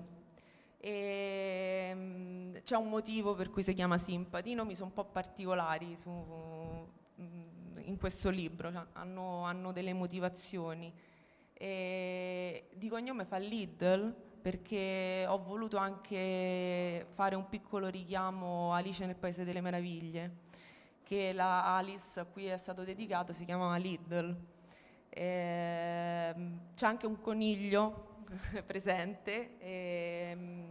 E, 0.77 1.91
um, 1.93 2.61
c'è 2.61 2.75
un 2.75 2.89
motivo 2.89 3.35
per 3.35 3.49
cui 3.51 3.63
si 3.63 3.73
chiama 3.73 3.97
Sympathy, 3.97 4.51
i 4.51 4.53
nomi 4.53 4.75
sono 4.75 4.87
un 4.87 4.93
po' 4.93 5.05
particolari 5.05 5.95
su, 5.95 6.09
um, 6.09 6.87
in 7.85 7.97
questo 7.97 8.29
libro, 8.29 8.69
cioè, 8.69 8.85
hanno, 8.91 9.45
hanno, 9.45 9.71
delle 9.71 9.93
motivazioni. 9.93 10.93
E, 11.53 12.67
di 12.73 12.89
cognome 12.89 13.23
fa 13.23 13.37
Lidl 13.37 14.13
perché 14.41 15.25
ho 15.25 15.41
voluto 15.41 15.77
anche 15.77 17.05
fare 17.13 17.35
un 17.35 17.47
piccolo 17.47 17.87
richiamo 17.87 18.73
a 18.73 18.77
Alice 18.77 19.05
nel 19.05 19.15
Paese 19.15 19.45
delle 19.45 19.61
Meraviglie 19.61 20.47
che 21.09 21.33
la 21.33 21.75
Alice 21.75 22.19
a 22.19 22.25
cui 22.25 22.45
è 22.45 22.55
stato 22.57 22.83
dedicato 22.83 23.33
si 23.33 23.43
chiamava 23.43 23.77
Lidl. 23.77 24.37
Ehm, 25.09 26.59
c'è 26.75 26.85
anche 26.85 27.07
un 27.07 27.19
coniglio 27.19 28.25
presente, 28.63 29.57
ehm, 29.57 30.65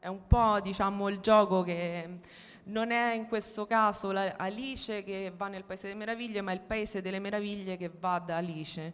è 0.00 0.08
un 0.08 0.26
po' 0.26 0.58
diciamo 0.60 1.08
il 1.08 1.20
gioco 1.20 1.62
che 1.62 2.16
non 2.64 2.90
è 2.90 3.14
in 3.14 3.28
questo 3.28 3.64
caso 3.64 4.08
Alice 4.08 5.04
che 5.04 5.32
va 5.36 5.46
nel 5.46 5.62
Paese 5.62 5.86
delle 5.86 5.98
Meraviglie, 6.00 6.40
ma 6.40 6.50
il 6.50 6.62
Paese 6.62 7.00
delle 7.00 7.20
Meraviglie 7.20 7.76
che 7.76 7.88
va 7.88 8.18
da 8.18 8.38
Alice 8.38 8.92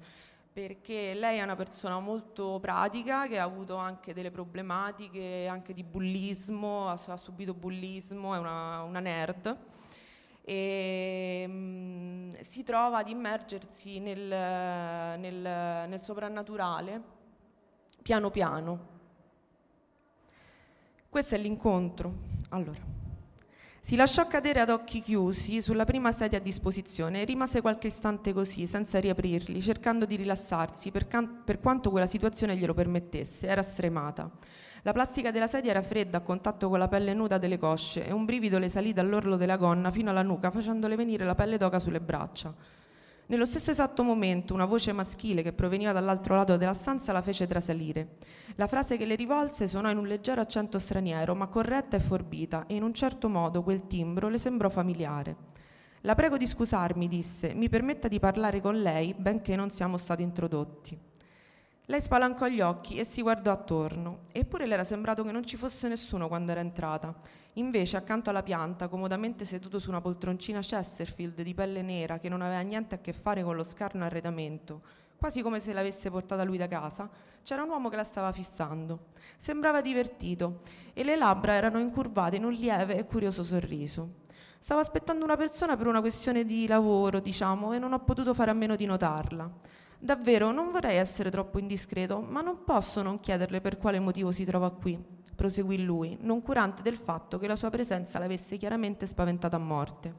perché 0.52 1.14
lei 1.14 1.38
è 1.38 1.42
una 1.42 1.56
persona 1.56 1.98
molto 2.00 2.58
pratica 2.60 3.26
che 3.26 3.38
ha 3.38 3.44
avuto 3.44 3.76
anche 3.76 4.12
delle 4.12 4.30
problematiche 4.30 5.46
anche 5.48 5.72
di 5.72 5.82
bullismo, 5.82 6.90
ha 6.90 7.16
subito 7.16 7.54
bullismo, 7.54 8.34
è 8.34 8.38
una, 8.38 8.82
una 8.82 9.00
nerd 9.00 9.70
e 10.44 11.46
mh, 11.46 11.52
mm, 11.52 12.30
si 12.40 12.64
trova 12.64 12.98
ad 12.98 13.08
immergersi 13.08 14.00
nel, 14.00 14.18
nel, 15.18 15.88
nel 15.88 16.00
soprannaturale 16.00 17.02
piano 18.02 18.30
piano. 18.30 18.90
Questo 21.08 21.34
è 21.34 21.38
l'incontro. 21.38 22.30
Allora, 22.50 22.80
si 23.80 23.96
lasciò 23.96 24.26
cadere 24.26 24.60
ad 24.60 24.70
occhi 24.70 25.00
chiusi 25.00 25.60
sulla 25.60 25.84
prima 25.84 26.12
sedia 26.12 26.38
a 26.38 26.40
disposizione 26.40 27.22
e 27.22 27.24
rimase 27.24 27.60
qualche 27.60 27.88
istante 27.88 28.32
così, 28.32 28.66
senza 28.66 28.98
riaprirli, 28.98 29.60
cercando 29.60 30.04
di 30.04 30.16
rilassarsi 30.16 30.90
per, 30.90 31.06
can- 31.06 31.42
per 31.44 31.60
quanto 31.60 31.90
quella 31.90 32.06
situazione 32.06 32.56
glielo 32.56 32.74
permettesse. 32.74 33.46
Era 33.46 33.62
stremata. 33.62 34.30
La 34.84 34.92
plastica 34.92 35.30
della 35.30 35.46
sedia 35.46 35.70
era 35.70 35.80
fredda 35.80 36.16
a 36.16 36.22
contatto 36.22 36.68
con 36.68 36.80
la 36.80 36.88
pelle 36.88 37.14
nuda 37.14 37.38
delle 37.38 37.56
cosce 37.56 38.04
e 38.04 38.12
un 38.12 38.24
brivido 38.24 38.58
le 38.58 38.68
salì 38.68 38.92
dall'orlo 38.92 39.36
della 39.36 39.56
gonna 39.56 39.92
fino 39.92 40.10
alla 40.10 40.22
nuca 40.22 40.50
facendole 40.50 40.96
venire 40.96 41.24
la 41.24 41.36
pelle 41.36 41.56
d'oca 41.56 41.78
sulle 41.78 42.00
braccia. 42.00 42.52
Nello 43.26 43.46
stesso 43.46 43.70
esatto 43.70 44.02
momento 44.02 44.52
una 44.54 44.64
voce 44.64 44.90
maschile 44.90 45.42
che 45.42 45.52
proveniva 45.52 45.92
dall'altro 45.92 46.34
lato 46.34 46.56
della 46.56 46.74
stanza 46.74 47.12
la 47.12 47.22
fece 47.22 47.46
trasalire. 47.46 48.16
La 48.56 48.66
frase 48.66 48.96
che 48.96 49.04
le 49.04 49.14
rivolse 49.14 49.68
suonò 49.68 49.88
in 49.88 49.98
un 49.98 50.08
leggero 50.08 50.40
accento 50.40 50.80
straniero, 50.80 51.36
ma 51.36 51.46
corretta 51.46 51.96
e 51.96 52.00
forbita, 52.00 52.64
e 52.66 52.74
in 52.74 52.82
un 52.82 52.92
certo 52.92 53.28
modo 53.28 53.62
quel 53.62 53.86
timbro 53.86 54.28
le 54.28 54.38
sembrò 54.38 54.68
familiare. 54.68 55.36
La 56.00 56.16
prego 56.16 56.36
di 56.36 56.46
scusarmi, 56.48 57.06
disse, 57.06 57.54
mi 57.54 57.68
permetta 57.68 58.08
di 58.08 58.18
parlare 58.18 58.60
con 58.60 58.82
lei, 58.82 59.14
benché 59.14 59.54
non 59.54 59.70
siamo 59.70 59.96
stati 59.96 60.24
introdotti. 60.24 60.98
Lei 61.92 62.00
spalancò 62.00 62.46
gli 62.46 62.62
occhi 62.62 62.96
e 62.96 63.04
si 63.04 63.20
guardò 63.20 63.52
attorno, 63.52 64.20
eppure 64.32 64.64
le 64.64 64.72
era 64.72 64.82
sembrato 64.82 65.22
che 65.24 65.30
non 65.30 65.44
ci 65.44 65.58
fosse 65.58 65.88
nessuno 65.88 66.26
quando 66.26 66.50
era 66.50 66.60
entrata. 66.60 67.14
Invece, 67.56 67.98
accanto 67.98 68.30
alla 68.30 68.42
pianta, 68.42 68.88
comodamente 68.88 69.44
seduto 69.44 69.78
su 69.78 69.90
una 69.90 70.00
poltroncina 70.00 70.60
Chesterfield 70.60 71.42
di 71.42 71.52
pelle 71.52 71.82
nera 71.82 72.18
che 72.18 72.30
non 72.30 72.40
aveva 72.40 72.62
niente 72.62 72.94
a 72.94 72.98
che 73.02 73.12
fare 73.12 73.42
con 73.42 73.56
lo 73.56 73.62
scarno 73.62 74.04
arredamento, 74.04 74.80
quasi 75.18 75.42
come 75.42 75.60
se 75.60 75.74
l'avesse 75.74 76.10
portata 76.10 76.44
lui 76.44 76.56
da 76.56 76.66
casa, 76.66 77.10
c'era 77.42 77.62
un 77.62 77.68
uomo 77.68 77.90
che 77.90 77.96
la 77.96 78.04
stava 78.04 78.32
fissando. 78.32 79.08
Sembrava 79.36 79.82
divertito 79.82 80.62
e 80.94 81.04
le 81.04 81.14
labbra 81.14 81.52
erano 81.52 81.78
incurvate 81.78 82.36
in 82.36 82.44
un 82.44 82.52
lieve 82.52 82.96
e 82.96 83.04
curioso 83.04 83.44
sorriso. 83.44 84.20
Stavo 84.58 84.80
aspettando 84.80 85.24
una 85.24 85.36
persona 85.36 85.76
per 85.76 85.88
una 85.88 86.00
questione 86.00 86.46
di 86.46 86.66
lavoro, 86.66 87.20
diciamo, 87.20 87.74
e 87.74 87.78
non 87.78 87.92
ho 87.92 87.98
potuto 87.98 88.32
fare 88.32 88.50
a 88.50 88.54
meno 88.54 88.76
di 88.76 88.86
notarla. 88.86 89.80
Davvero, 90.04 90.50
non 90.50 90.72
vorrei 90.72 90.96
essere 90.96 91.30
troppo 91.30 91.60
indiscreto, 91.60 92.20
ma 92.20 92.40
non 92.40 92.64
posso 92.64 93.02
non 93.02 93.20
chiederle 93.20 93.60
per 93.60 93.78
quale 93.78 94.00
motivo 94.00 94.32
si 94.32 94.44
trova 94.44 94.72
qui, 94.72 95.00
proseguì 95.36 95.84
lui, 95.84 96.18
non 96.22 96.42
curante 96.42 96.82
del 96.82 96.96
fatto 96.96 97.38
che 97.38 97.46
la 97.46 97.54
sua 97.54 97.70
presenza 97.70 98.18
l'avesse 98.18 98.56
chiaramente 98.56 99.06
spaventata 99.06 99.54
a 99.54 99.60
morte. 99.60 100.14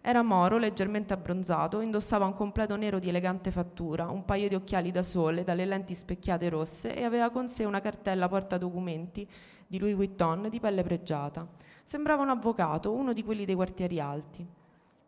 Era 0.00 0.22
moro, 0.22 0.56
leggermente 0.56 1.12
abbronzato, 1.12 1.82
indossava 1.82 2.24
un 2.24 2.32
completo 2.32 2.74
nero 2.76 2.98
di 2.98 3.10
elegante 3.10 3.50
fattura, 3.50 4.08
un 4.08 4.24
paio 4.24 4.48
di 4.48 4.54
occhiali 4.54 4.90
da 4.90 5.02
sole, 5.02 5.44
dalle 5.44 5.66
lenti 5.66 5.94
specchiate 5.94 6.48
rosse 6.48 6.96
e 6.96 7.04
aveva 7.04 7.28
con 7.28 7.50
sé 7.50 7.64
una 7.64 7.82
cartella 7.82 8.28
porta 8.28 8.56
documenti 8.56 9.28
di 9.66 9.78
Louis 9.78 9.94
Vuitton 9.94 10.48
di 10.48 10.58
pelle 10.58 10.82
pregiata. 10.82 11.46
Sembrava 11.84 12.22
un 12.22 12.30
avvocato, 12.30 12.90
uno 12.90 13.12
di 13.12 13.22
quelli 13.22 13.44
dei 13.44 13.56
quartieri 13.56 14.00
alti. 14.00 14.60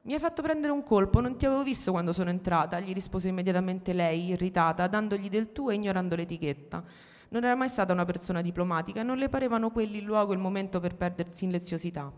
Mi 0.06 0.12
hai 0.12 0.18
fatto 0.18 0.42
prendere 0.42 0.70
un 0.70 0.82
colpo, 0.82 1.20
non 1.20 1.38
ti 1.38 1.46
avevo 1.46 1.62
visto 1.62 1.90
quando 1.90 2.12
sono 2.12 2.28
entrata, 2.28 2.78
gli 2.78 2.92
rispose 2.92 3.28
immediatamente 3.28 3.94
lei, 3.94 4.26
irritata, 4.26 4.86
dandogli 4.86 5.30
del 5.30 5.50
tu 5.50 5.70
e 5.70 5.76
ignorando 5.76 6.14
l'etichetta. 6.14 6.84
Non 7.30 7.42
era 7.42 7.54
mai 7.54 7.70
stata 7.70 7.94
una 7.94 8.04
persona 8.04 8.42
diplomatica 8.42 9.00
e 9.00 9.02
non 9.02 9.16
le 9.16 9.30
parevano 9.30 9.70
quelli 9.70 9.96
il 9.96 10.04
luogo 10.04 10.32
e 10.32 10.34
il 10.34 10.42
momento 10.42 10.78
per 10.78 10.94
perdersi 10.94 11.46
in 11.46 11.52
leziosità. 11.52 12.12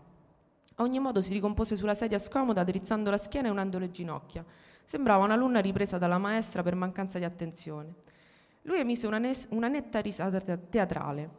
A 0.75 0.83
ogni 0.83 0.99
modo 0.99 1.21
si 1.21 1.31
ricompose 1.31 1.77
sulla 1.77 1.93
sedia 1.93 2.19
scomoda, 2.19 2.65
drizzando 2.65 3.09
la 3.09 3.17
schiena 3.17 3.47
e 3.47 3.51
unendo 3.51 3.79
le 3.79 3.89
ginocchia. 3.89 4.43
Sembrava 4.83 5.23
un'alunna 5.23 5.61
ripresa 5.61 5.97
dalla 5.97 6.17
maestra 6.17 6.63
per 6.63 6.75
mancanza 6.75 7.19
di 7.19 7.23
attenzione. 7.23 7.93
Lui 8.63 8.79
emise 8.79 9.07
una, 9.07 9.17
nes- 9.17 9.47
una 9.51 9.69
netta 9.69 10.01
risata 10.01 10.41
teatrale. 10.41 11.29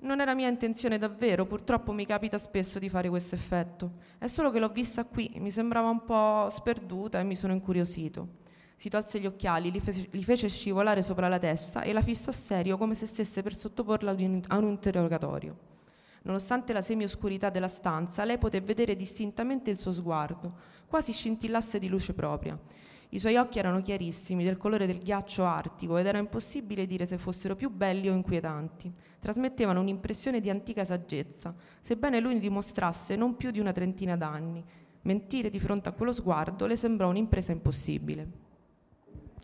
Non 0.00 0.20
era 0.20 0.32
mia 0.34 0.48
intenzione 0.48 0.96
davvero, 0.96 1.44
purtroppo 1.44 1.92
mi 1.92 2.06
capita 2.06 2.38
spesso 2.38 2.78
di 2.78 2.88
fare 2.88 3.08
questo 3.08 3.34
effetto. 3.34 3.94
È 4.18 4.28
solo 4.28 4.52
che 4.52 4.60
l'ho 4.60 4.68
vista 4.68 5.04
qui, 5.04 5.32
mi 5.38 5.50
sembrava 5.50 5.88
un 5.88 6.04
po' 6.04 6.48
sperduta 6.50 7.18
e 7.18 7.24
mi 7.24 7.34
sono 7.34 7.52
incuriosito. 7.52 8.46
Si 8.76 8.88
tolse 8.88 9.18
gli 9.18 9.26
occhiali, 9.26 9.72
li 9.72 9.80
fece, 9.80 10.06
li 10.12 10.22
fece 10.22 10.48
scivolare 10.48 11.02
sopra 11.02 11.26
la 11.26 11.40
testa 11.40 11.82
e 11.82 11.92
la 11.92 12.00
fissò 12.00 12.30
serio 12.30 12.78
come 12.78 12.94
se 12.94 13.06
stesse 13.06 13.42
per 13.42 13.56
sottoporla 13.56 14.14
a 14.46 14.56
un 14.56 14.64
interrogatorio. 14.68 15.58
Nonostante 16.22 16.72
la 16.72 16.82
semioscurità 16.82 17.50
della 17.50 17.66
stanza, 17.66 18.24
lei 18.24 18.38
poté 18.38 18.60
vedere 18.60 18.94
distintamente 18.94 19.70
il 19.70 19.78
suo 19.78 19.92
sguardo, 19.92 20.54
quasi 20.86 21.12
scintillasse 21.12 21.80
di 21.80 21.88
luce 21.88 22.14
propria. 22.14 22.56
I 23.10 23.18
suoi 23.18 23.36
occhi 23.36 23.58
erano 23.58 23.80
chiarissimi, 23.80 24.44
del 24.44 24.58
colore 24.58 24.86
del 24.86 24.98
ghiaccio 24.98 25.44
artico, 25.44 25.96
ed 25.96 26.04
era 26.04 26.18
impossibile 26.18 26.86
dire 26.86 27.06
se 27.06 27.16
fossero 27.16 27.56
più 27.56 27.70
belli 27.70 28.10
o 28.10 28.14
inquietanti. 28.14 28.92
Trasmettevano 29.18 29.80
un'impressione 29.80 30.40
di 30.40 30.50
antica 30.50 30.84
saggezza, 30.84 31.54
sebbene 31.80 32.20
lui 32.20 32.38
dimostrasse 32.38 33.16
non 33.16 33.36
più 33.36 33.50
di 33.50 33.60
una 33.60 33.72
trentina 33.72 34.14
d'anni. 34.14 34.62
Mentire 35.02 35.48
di 35.48 35.58
fronte 35.58 35.88
a 35.88 35.92
quello 35.92 36.12
sguardo 36.12 36.66
le 36.66 36.76
sembrò 36.76 37.08
un'impresa 37.08 37.52
impossibile. 37.52 38.47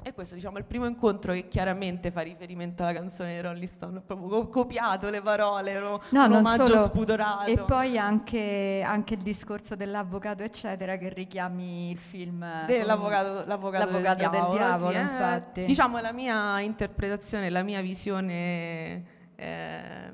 E 0.06 0.12
questo 0.12 0.34
diciamo, 0.34 0.56
è 0.56 0.58
il 0.58 0.66
primo 0.66 0.84
incontro 0.84 1.32
che 1.32 1.48
chiaramente 1.48 2.10
fa 2.10 2.20
riferimento 2.20 2.82
alla 2.82 2.92
canzone 2.92 3.36
di 3.36 3.40
Rolling 3.40 3.66
Stone, 3.66 3.96
ho 3.96 4.02
proprio 4.02 4.48
copiato 4.48 5.08
le 5.08 5.22
parole, 5.22 5.78
no, 5.78 5.98
un 6.10 6.32
omaggio 6.32 6.66
solo, 6.66 6.84
spudorato. 6.84 7.50
E 7.50 7.56
poi 7.56 7.96
anche, 7.96 8.82
anche, 8.84 9.14
il 9.14 9.22
discorso 9.22 9.74
dell'avvocato, 9.76 10.42
eccetera, 10.42 10.98
che 10.98 11.08
richiami 11.08 11.92
il 11.92 11.98
film 11.98 12.66
dell'avvocato 12.66 13.44
l'avvocato, 13.46 13.86
l'avvocato 13.86 13.92
del 13.92 14.14
diavolo, 14.14 14.48
del 14.50 14.58
diavolo 14.58 14.90
sì, 14.90 14.96
eh. 14.98 15.00
infatti. 15.00 15.62
Eh, 15.62 15.64
diciamo 15.64 15.98
la 16.00 16.12
mia 16.12 16.60
interpretazione, 16.60 17.48
la 17.48 17.62
mia 17.62 17.80
visione 17.80 19.04
eh, 19.36 20.12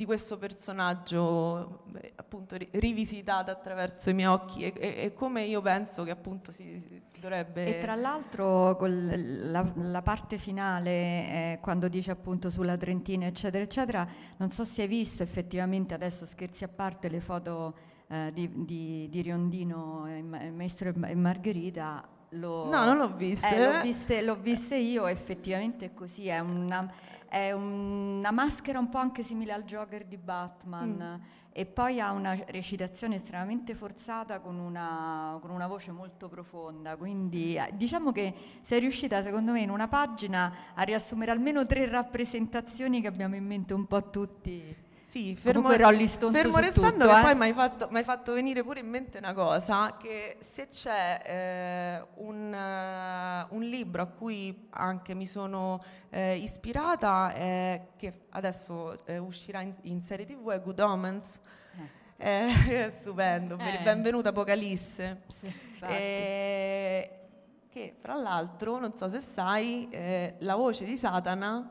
di 0.00 0.06
questo 0.06 0.38
personaggio 0.38 1.82
appunto 2.16 2.56
rivisitato 2.70 3.50
attraverso 3.50 4.08
i 4.08 4.14
miei 4.14 4.28
occhi 4.28 4.62
e, 4.62 4.72
e, 4.74 4.94
e, 5.04 5.12
come 5.12 5.42
io 5.42 5.60
penso 5.60 6.04
che 6.04 6.10
appunto 6.10 6.52
si 6.52 7.02
dovrebbe... 7.20 7.76
E 7.76 7.80
tra 7.82 7.96
l'altro 7.96 8.78
la, 8.80 9.70
la, 9.74 10.00
parte 10.00 10.38
finale, 10.38 10.90
eh, 10.90 11.58
quando 11.60 11.88
dice 11.88 12.12
appunto 12.12 12.48
sulla 12.48 12.78
Trentina 12.78 13.26
eccetera 13.26 13.62
eccetera, 13.62 14.08
non 14.38 14.50
so 14.50 14.64
se 14.64 14.80
hai 14.80 14.88
visto 14.88 15.22
effettivamente, 15.22 15.92
adesso 15.92 16.24
scherzi 16.24 16.64
a 16.64 16.68
parte, 16.68 17.10
le 17.10 17.20
foto 17.20 17.74
eh, 18.08 18.30
di, 18.32 18.50
di, 18.64 19.06
di, 19.10 19.20
Riondino, 19.20 20.06
e 20.06 20.22
Maestro 20.22 20.94
e 21.04 21.14
Margherita, 21.14 22.08
lo, 22.30 22.70
no, 22.70 22.84
non 22.86 22.96
l'ho 22.96 23.14
viste. 23.14 23.54
Eh, 23.54 23.66
l'ho, 23.66 23.82
viste 23.82 24.22
l'ho 24.22 24.36
viste 24.36 24.76
io, 24.76 25.06
effettivamente 25.08 25.84
è 25.84 25.92
così, 25.92 26.28
è 26.28 26.38
una 26.38 26.90
è 27.30 27.52
una 27.52 28.32
maschera 28.32 28.80
un 28.80 28.88
po' 28.88 28.98
anche 28.98 29.22
simile 29.22 29.52
al 29.52 29.62
Joker 29.62 30.04
di 30.04 30.16
Batman. 30.16 31.20
Mm. 31.20 31.38
E 31.52 31.64
poi 31.64 32.00
ha 32.00 32.10
una 32.12 32.34
recitazione 32.48 33.16
estremamente 33.16 33.74
forzata 33.74 34.40
con 34.40 34.58
una, 34.58 35.38
con 35.40 35.50
una, 35.50 35.66
voce 35.68 35.92
molto 35.92 36.28
profonda. 36.28 36.96
Quindi 36.96 37.54
eh, 37.54 37.70
diciamo 37.74 38.10
che 38.12 38.34
sei 38.62 38.80
riuscita, 38.80 39.22
secondo 39.22 39.52
me, 39.52 39.60
in 39.60 39.70
una 39.70 39.88
pagina 39.88 40.52
a 40.74 40.82
riassumere 40.82 41.30
almeno 41.30 41.66
tre 41.66 41.88
rappresentazioni 41.88 43.00
che 43.00 43.06
abbiamo 43.06 43.36
in 43.36 43.46
mente 43.46 43.74
un 43.74 43.86
po' 43.86 44.10
tutti. 44.10 44.88
Sì, 45.10 45.34
fermo, 45.34 45.70
fermo 45.70 45.90
restando 46.58 46.98
tutto, 46.98 47.08
che 47.08 47.18
eh? 47.18 47.22
poi 47.22 47.34
mi 47.34 47.42
hai 47.46 47.52
fatto, 47.52 47.88
fatto, 48.04 48.32
venire 48.32 48.62
pure 48.62 48.78
in 48.78 48.86
mente 48.86 49.18
una 49.18 49.32
cosa, 49.32 49.96
che 49.96 50.38
se 50.38 50.68
c'è 50.68 51.20
eh, 51.24 52.06
un, 52.22 52.52
uh, 52.52 53.52
un, 53.52 53.62
libro 53.62 54.02
a 54.02 54.06
cui 54.06 54.68
anche 54.70 55.14
mi 55.14 55.26
sono 55.26 55.80
eh, 56.10 56.36
ispirata, 56.36 57.32
che 57.34 58.26
adesso 58.28 59.04
eh, 59.04 59.18
uscirà 59.18 59.62
in, 59.62 59.74
in, 59.82 60.00
serie 60.00 60.24
tv, 60.24 60.48
è 60.50 60.62
Good 60.62 60.78
Omens. 60.78 61.40
Eh. 62.16 62.46
È 62.86 62.94
stupendo, 63.00 63.56
benvenuta 63.56 64.28
Apocalisse. 64.28 65.22
Sì, 65.40 65.52
che 67.68 67.94
fra 67.98 68.14
l'altro, 68.14 68.78
non 68.78 68.96
so 68.96 69.08
se 69.08 69.20
sai, 69.20 69.88
la 70.38 70.54
voce 70.54 70.84
di 70.84 70.96
Satana 70.96 71.68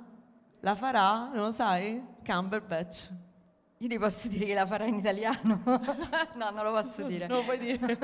la 0.60 0.75
farà, 0.75 1.30
non 1.34 1.45
lo 1.45 1.52
sai? 1.52 2.04
Cumberbatch. 2.25 3.28
Io 3.82 3.88
ti 3.88 3.98
posso 3.98 4.28
dire 4.28 4.46
che 4.46 4.54
la 4.54 4.65
farà 4.65 4.84
in 4.84 4.96
italiano? 4.96 5.62
no, 5.63 6.50
non 6.54 6.65
lo 6.65 6.72
posso 6.74 7.02
dire. 7.04 7.28
Non 7.28 7.38
lo 7.38 7.44
puoi 7.46 7.58
dire. 7.58 7.98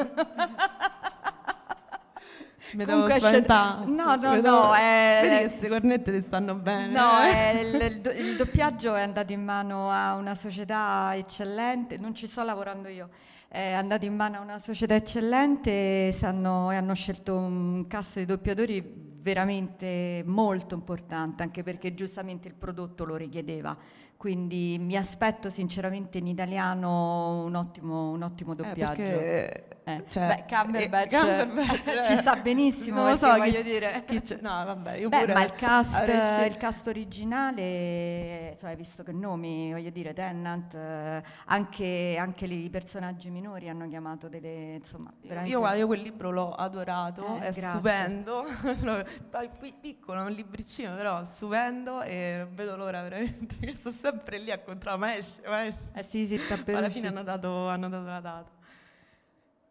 Mi 2.71 2.85
devo 2.85 3.09
spaventare. 3.09 3.85
No, 3.85 4.15
no, 4.15 4.39
no. 4.39 4.73
È... 4.73 5.19
Vedi 5.21 5.35
che 5.35 5.47
queste 5.49 5.67
cornette 5.67 6.13
ti 6.13 6.21
stanno 6.21 6.55
bene. 6.55 6.93
No, 6.93 7.19
è 7.19 7.59
il, 7.59 8.01
il, 8.15 8.37
doppiaggio 8.37 8.95
è 8.95 9.01
andato 9.01 9.33
in 9.33 9.43
mano 9.43 9.91
a 9.91 10.15
una 10.15 10.33
società 10.33 11.11
eccellente, 11.13 11.97
non 11.97 12.15
ci 12.15 12.25
sto 12.25 12.41
lavorando 12.43 12.87
io, 12.87 13.09
è 13.49 13.73
andato 13.73 14.05
in 14.05 14.15
mano 14.15 14.37
a 14.37 14.39
una 14.39 14.59
società 14.59 14.95
eccellente 14.95 15.71
e 15.71 16.17
hanno, 16.21 16.69
hanno 16.69 16.93
scelto 16.93 17.35
un 17.35 17.85
cast 17.87 18.19
di 18.19 18.25
doppiatori 18.25 18.81
veramente 19.19 20.23
molto 20.25 20.73
importante, 20.73 21.43
anche 21.43 21.63
perché 21.63 21.93
giustamente 21.93 22.47
il 22.47 22.53
prodotto 22.53 23.03
lo 23.03 23.17
richiedeva 23.17 23.77
quindi 24.25 24.77
mi 24.79 24.97
aspetto 24.97 25.51
sinceramente 25.51 26.17
in 26.17 26.25
italiano 26.25 27.43
un 27.43 27.53
ottimo, 27.53 28.09
un 28.09 28.23
ottimo 28.23 28.53
eh, 28.53 28.55
doppiaggio. 28.55 29.01
Eh, 29.01 29.63
eh. 29.87 30.03
Cioè, 30.07 30.27
Beh, 30.27 30.55
Cumberbatch, 30.55 31.13
eh, 31.13 31.45
Cumberbatch 31.45 32.05
ci 32.07 32.15
sa 32.15 32.35
benissimo, 32.37 33.01
non 33.01 33.11
lo 33.11 33.17
so, 33.17 33.27
voglio 33.27 33.61
chi, 33.61 33.69
dire. 33.69 34.03
Chi 34.07 34.19
no, 34.41 34.49
vabbè, 34.65 34.95
io 34.95 35.09
Beh, 35.09 35.19
pure 35.19 35.33
ma 35.33 35.43
il 35.43 35.53
cast, 35.53 36.07
il 36.07 36.57
cast 36.57 36.87
originale, 36.87 38.57
cioè, 38.59 38.75
visto 38.75 39.03
che 39.03 39.11
nomi, 39.11 39.71
voglio 39.71 39.91
dire, 39.91 40.13
Tennant, 40.13 40.73
eh, 40.73 41.21
anche, 41.45 42.17
anche 42.19 42.45
i 42.45 42.69
personaggi 42.71 43.29
minori 43.29 43.69
hanno 43.69 43.87
chiamato 43.87 44.27
delle, 44.27 44.73
insomma, 44.77 45.13
veramente... 45.21 45.55
Io, 45.55 45.73
io 45.73 45.85
quel 45.85 46.01
libro 46.01 46.31
l'ho 46.31 46.51
adorato, 46.51 47.35
eh, 47.35 47.49
è 47.49 47.51
grazie. 47.51 47.69
stupendo, 47.69 48.43
piccolo, 49.79 50.23
un 50.23 50.31
libricino, 50.31 50.95
però 50.95 51.23
stupendo 51.23 52.01
e 52.01 52.47
vedo 52.55 52.75
l'ora 52.75 53.03
veramente 53.03 53.57
che 53.61 53.75
sto 53.75 53.91
sempre 53.91 54.14
lì 54.39 54.51
a 54.51 54.59
controllare, 54.59 54.97
ma 54.99 55.17
esce, 55.17 55.41
ma 55.45 55.65
esce. 55.65 55.89
Eh 55.93 56.03
sì, 56.03 56.25
sì, 56.25 56.37
sta 56.37 56.57
per 56.57 56.75
Alla 56.75 56.89
fine 56.89 57.07
hanno 57.07 57.23
dato, 57.23 57.67
hanno 57.67 57.89
dato 57.89 58.05
la 58.05 58.19
data. 58.19 58.51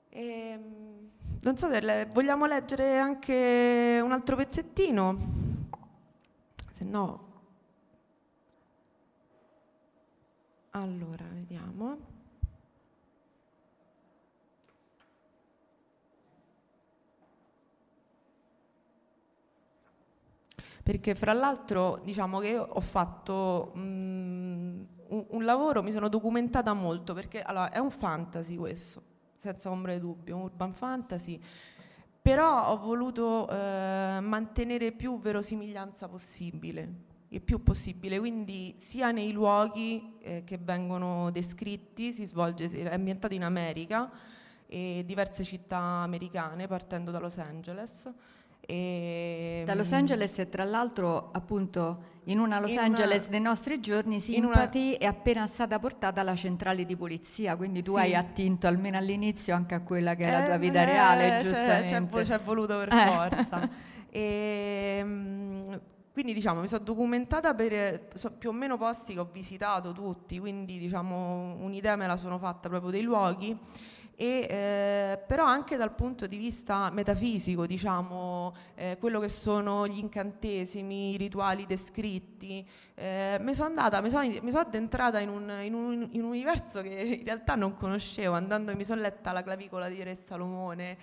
E, 0.09 0.23
ehm, 0.23 1.11
non 1.41 1.57
so, 1.57 1.69
le, 1.69 2.09
vogliamo 2.13 2.47
leggere 2.47 2.99
anche 2.99 4.01
un 4.03 4.13
altro 4.13 4.37
pezzettino? 4.37 5.17
Se 6.73 6.85
no... 6.85 7.33
Allora, 10.71 11.25
vediamo. 11.31 12.14
Perché 20.85 21.15
fra 21.15 21.33
l'altro 21.33 22.03
diciamo 22.05 22.41
che 22.41 22.59
ho 22.59 22.81
fatto 22.81 23.73
um, 23.75 24.87
un, 25.09 25.27
un, 25.31 25.45
lavoro, 25.45 25.83
mi 25.83 25.91
sono 25.91 26.09
documentata 26.09 26.75
molto, 26.75 27.15
perché 27.15 27.41
allora, 27.41 27.71
è 27.71 27.79
un 27.79 27.91
fantasy 27.91 28.57
questo, 28.57 29.03
senza 29.39 29.71
ombra 29.71 29.95
di 29.95 30.01
dubbio, 30.01 30.37
un 30.37 30.43
urban 30.43 30.75
fantasy, 30.75 31.41
però 32.21 32.69
ho 32.69 32.77
voluto 32.77 33.49
eh, 33.49 34.19
mantenere 34.21 34.93
più 34.93 35.19
verosimiglianza 35.19 36.07
possibile, 36.07 36.93
il 37.29 37.41
più 37.41 37.63
possibile, 37.63 38.19
quindi 38.19 38.77
sia 38.79 39.11
nei 39.11 39.33
luoghi 39.33 40.19
eh, 40.21 40.43
che 40.45 40.59
vengono 40.59 41.31
descritti, 41.31 42.13
si 42.13 42.27
svolge, 42.27 42.69
è 42.69 42.93
ambientato 42.93 43.33
in 43.33 43.45
America, 43.45 44.11
e 44.67 45.03
diverse 45.07 45.45
città 45.45 45.79
americane, 45.79 46.67
partendo 46.67 47.11
da 47.11 47.21
Los 47.21 47.39
Angeles, 47.39 48.13
e, 48.67 49.63
da 49.67 49.75
Los 49.75 49.93
Angeles 49.93 50.39
e 50.39 50.49
tra 50.49 50.65
l'altro 50.65 51.31
appunto 51.33 52.13
in 52.25 52.39
una 52.39 52.59
Los 52.61 52.73
in 52.73 52.79
Angeles 52.79 53.23
una, 53.23 53.31
dei 53.31 53.41
nostri 53.41 53.81
giorni 53.81 54.21
Sympathy 54.21 54.91
una, 54.91 54.99
è 54.99 55.05
appena 55.05 55.47
stata 55.47 55.79
portata 55.79 56.23
alla 56.23 56.35
centrale 56.35 56.87
di 56.87 56.97
polizia 56.97 57.57
quindi 57.57 57.83
tu 57.83 57.95
sì. 57.95 58.01
hai 58.01 58.15
attinto 58.15 58.67
almeno 58.67 58.97
all'inizio 58.97 59.55
anche 59.55 59.75
a 59.75 59.81
quella 59.81 60.15
che 60.15 60.25
è 60.25 60.29
eh, 60.29 60.33
la 60.33 60.45
tua 60.45 60.57
vita 60.57 60.81
eh, 60.81 60.85
reale 60.87 61.41
giustamente 61.43 61.85
c'è, 61.85 62.23
c'è, 62.23 62.41
voluto 62.41 62.79
per 62.79 62.89
eh. 62.93 63.07
forza 63.07 63.69
e, 64.09 64.97
ehm, 65.01 65.81
quindi 66.13 66.33
diciamo 66.33 66.61
mi 66.61 66.69
sono 66.69 66.85
documentata 66.85 67.55
per 67.55 68.09
so, 68.15 68.33
più 68.33 68.49
o 68.49 68.53
meno 68.53 68.79
posti 68.79 69.13
che 69.13 69.21
ho 69.21 69.29
visitato 69.31 69.93
tutti 69.93 70.39
quindi 70.39 70.79
diciamo 70.79 71.57
un'idea 71.61 71.97
me 71.97 72.07
la 72.07 72.17
sono 72.17 72.39
fatta 72.39 72.69
proprio 72.69 72.91
dei 72.91 73.03
luoghi 73.03 73.59
e, 74.17 74.47
eh, 74.49 75.19
però 75.27 75.45
anche 75.45 75.77
dal 75.77 75.95
punto 75.95 76.27
di 76.27 76.37
vista 76.37 76.91
metafisico, 76.91 77.67
diciamo, 77.67 78.55
eh, 78.75 78.97
quello 78.99 79.19
che 79.21 79.29
sono 79.29 79.87
gli 79.87 79.99
incantesimi, 79.99 81.15
i 81.15 81.17
rituali 81.17 81.67
descritti. 81.67 82.67
Eh, 82.97 83.39
mi 83.41 83.55
sono 83.55 83.71
sono 84.51 84.63
addentrata 84.63 85.19
in 85.19 85.29
un, 85.29 85.53
in, 85.63 85.75
un, 85.75 86.09
in 86.13 86.23
un, 86.23 86.29
universo 86.29 86.81
che 86.81 86.91
in 87.19 87.25
realtà 87.25 87.57
non 87.57 87.75
conoscevo, 87.75 88.35
andando, 88.35 88.75
mi 88.77 88.85
sono 88.85 89.01
letta 89.01 89.33
la 89.33 89.43
clavicola 89.43 89.89
di 89.89 90.01
Re 90.05 90.17
Salomone, 90.25 90.97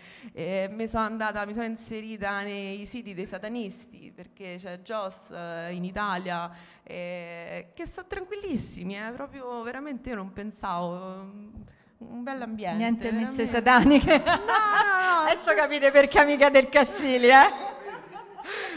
mi 0.70 0.88
sono 0.88 1.08
sono 1.54 1.66
inserita 1.66 2.44
nei 2.44 2.86
siti 2.86 3.14
dei 3.14 3.26
satanisti, 3.26 4.12
perché 4.16 4.58
c'è 4.58 4.80
Joss 4.80 5.32
eh, 5.32 5.74
in 5.74 5.84
Italia, 5.84 6.50
eh, 6.84 7.72
che 7.74 7.86
sono 7.86 8.08
tranquillissimi, 8.08 8.98
eh, 8.98 9.12
proprio 9.12 9.62
veramente 9.62 10.10
io 10.10 10.16
non 10.16 10.32
pensavo 10.32 11.80
un 12.10 12.24
bel 12.24 12.42
ambiente. 12.42 12.78
Niente 12.78 13.04
veramente. 13.04 13.30
messe 13.30 13.46
sataniche. 13.48 14.18
No, 14.18 14.24
no, 14.24 14.36
no. 14.36 15.30
Adesso 15.30 15.54
capite 15.56 15.92
perché 15.92 16.20
amica 16.20 16.50
del 16.50 16.68
Cassili, 16.70 17.28
eh? 17.28 17.70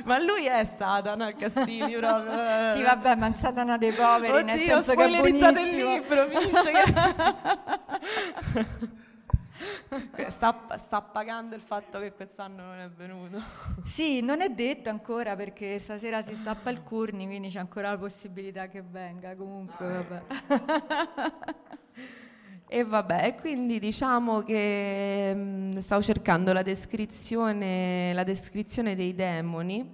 Ma 0.05 0.19
lui 0.19 0.47
è 0.47 0.65
Satana 0.65 1.29
il 1.29 1.37
Cassini 1.37 1.95
proprio. 1.95 2.75
sì, 2.75 2.83
vabbè, 2.83 3.17
ma 3.17 3.29
è 3.29 3.33
Satana 3.33 3.79
dei 3.79 3.93
poveri, 3.93 4.33
Oddio, 4.33 4.45
nel 4.45 4.61
senso 4.61 4.95
che 4.95 5.05
è 5.05 5.09
buonissimo. 5.09 5.51
il 5.51 5.77
libro, 5.77 6.27
finisce 6.27 6.71
che... 6.71 6.83
sta, 10.31 10.67
sta, 10.77 11.01
pagando 11.01 11.55
il 11.55 11.61
fatto 11.61 11.99
che 12.01 12.13
quest'anno 12.13 12.63
non 12.63 12.79
è 12.81 12.91
venuto. 12.91 13.41
Sì, 13.85 14.21
non 14.21 14.43
è 14.43 14.51
detto 14.51 14.91
ancora 14.91 15.35
perché 15.37 15.79
stasera 15.79 16.21
si 16.23 16.37
stappa 16.37 16.71
il 16.71 16.83
Curni, 16.83 17.27
quindi 17.27 17.49
c'è 17.49 17.61
ancora 17.61 17.91
la 17.91 17.99
possibilità 17.99 18.69
che 18.69 18.83
venga. 18.83 19.35
Comunque, 19.35 19.87
vabbè. 19.87 20.23
E 22.77 22.83
vabbè, 22.83 23.37
quindi 23.37 23.79
diciamo 23.79 24.43
che 24.43 25.33
mh, 25.33 25.39
mm, 25.39 25.77
stavo 25.79 26.03
cercando 26.03 26.53
la 26.53 26.63
descrizione, 26.63 28.13
la 28.13 28.25
descrizione 28.25 28.97
dei 28.97 29.15
demoni 29.15 29.89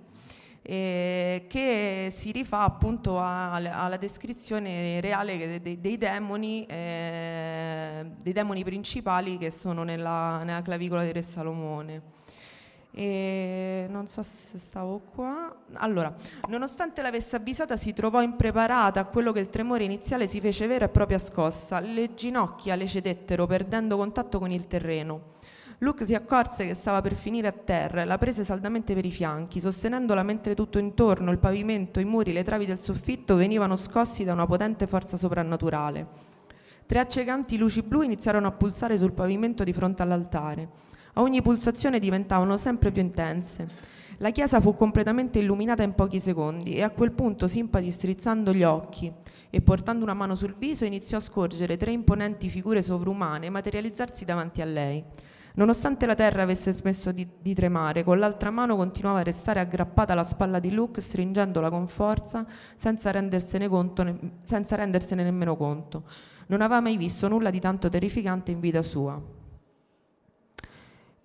eh, 0.62 1.44
che 1.46 2.08
si 2.10 2.32
rifà 2.32 2.60
appunto 2.60 3.18
a, 3.20 3.52
alla 3.52 3.98
descrizione 3.98 4.98
reale 5.02 5.60
dei, 5.60 5.78
dei, 5.78 5.98
demoni, 5.98 6.64
eh, 6.64 8.06
dei 8.18 8.32
demoni 8.32 8.64
principali 8.64 9.36
che 9.36 9.50
sono 9.50 9.82
nella, 9.82 10.42
nella 10.42 10.62
clavicola 10.62 11.04
di 11.04 11.12
Re 11.12 11.20
Salomone. 11.20 12.02
E 12.92 13.86
non 13.88 14.08
so 14.08 14.22
se 14.22 14.58
stavo 14.58 15.00
qua. 15.14 15.54
Allora, 15.74 16.12
nonostante 16.48 17.02
l'avesse 17.02 17.36
avvisata, 17.36 17.76
si 17.76 17.92
trovò 17.92 18.20
impreparata 18.20 19.00
a 19.00 19.04
quello 19.04 19.32
che 19.32 19.40
il 19.40 19.48
tremore 19.48 19.84
iniziale 19.84 20.26
si 20.26 20.40
fece 20.40 20.66
vera 20.66 20.86
e 20.86 20.88
propria 20.88 21.18
scossa. 21.18 21.80
Le 21.80 22.14
ginocchia 22.14 22.74
le 22.74 22.86
cedettero, 22.86 23.46
perdendo 23.46 23.96
contatto 23.96 24.38
con 24.38 24.50
il 24.50 24.66
terreno. 24.66 25.38
Luke 25.82 26.04
si 26.04 26.14
accorse 26.14 26.66
che 26.66 26.74
stava 26.74 27.00
per 27.00 27.14
finire 27.14 27.48
a 27.48 27.52
terra 27.52 28.02
e 28.02 28.04
la 28.04 28.18
prese 28.18 28.44
saldamente 28.44 28.92
per 28.92 29.06
i 29.06 29.10
fianchi, 29.10 29.60
sostenendola 29.60 30.22
mentre 30.22 30.54
tutto 30.54 30.78
intorno, 30.78 31.30
il 31.30 31.38
pavimento, 31.38 32.00
i 32.00 32.04
muri, 32.04 32.34
le 32.34 32.44
travi 32.44 32.66
del 32.66 32.80
soffitto 32.80 33.36
venivano 33.36 33.76
scossi 33.76 34.24
da 34.24 34.34
una 34.34 34.44
potente 34.44 34.86
forza 34.86 35.16
soprannaturale. 35.16 36.06
Tre 36.84 36.98
accecanti 36.98 37.56
luci 37.56 37.80
blu 37.80 38.02
iniziarono 38.02 38.48
a 38.48 38.52
pulsare 38.52 38.98
sul 38.98 39.12
pavimento 39.12 39.64
di 39.64 39.72
fronte 39.72 40.02
all'altare. 40.02 40.68
A 41.14 41.22
ogni 41.22 41.42
pulsazione 41.42 41.98
diventavano 41.98 42.56
sempre 42.56 42.92
più 42.92 43.02
intense. 43.02 43.88
La 44.18 44.30
chiesa 44.30 44.60
fu 44.60 44.76
completamente 44.76 45.38
illuminata 45.38 45.82
in 45.82 45.94
pochi 45.94 46.20
secondi 46.20 46.74
e 46.74 46.82
a 46.82 46.90
quel 46.90 47.12
punto 47.12 47.48
Simpati, 47.48 47.90
strizzando 47.90 48.52
gli 48.52 48.62
occhi 48.62 49.10
e 49.48 49.60
portando 49.62 50.04
una 50.04 50.14
mano 50.14 50.34
sul 50.34 50.54
viso, 50.58 50.84
iniziò 50.84 51.16
a 51.16 51.20
scorgere 51.20 51.76
tre 51.76 51.90
imponenti 51.90 52.48
figure 52.48 52.82
sovrumane 52.82 53.48
materializzarsi 53.50 54.24
davanti 54.24 54.60
a 54.60 54.66
lei. 54.66 55.02
Nonostante 55.54 56.06
la 56.06 56.14
terra 56.14 56.42
avesse 56.42 56.72
smesso 56.72 57.10
di, 57.10 57.26
di, 57.40 57.54
tremare, 57.54 58.04
con 58.04 58.18
l'altra 58.18 58.50
mano 58.50 58.76
continuava 58.76 59.18
a 59.18 59.24
restare 59.24 59.58
aggrappata 59.58 60.12
alla 60.12 60.22
spalla 60.22 60.60
di 60.60 60.70
Luke, 60.70 61.00
stringendola 61.00 61.70
con 61.70 61.88
forza, 61.88 62.46
senza 62.76 63.10
rendersene, 63.10 63.68
conto, 63.68 64.18
senza 64.44 64.76
rendersene 64.76 65.24
nemmeno 65.24 65.56
conto. 65.56 66.04
Non 66.46 66.60
aveva 66.60 66.80
mai 66.80 66.96
visto 66.96 67.26
nulla 67.26 67.50
di 67.50 67.58
tanto 67.58 67.88
terrificante 67.88 68.52
in 68.52 68.60
vita 68.60 68.82
sua. 68.82 69.39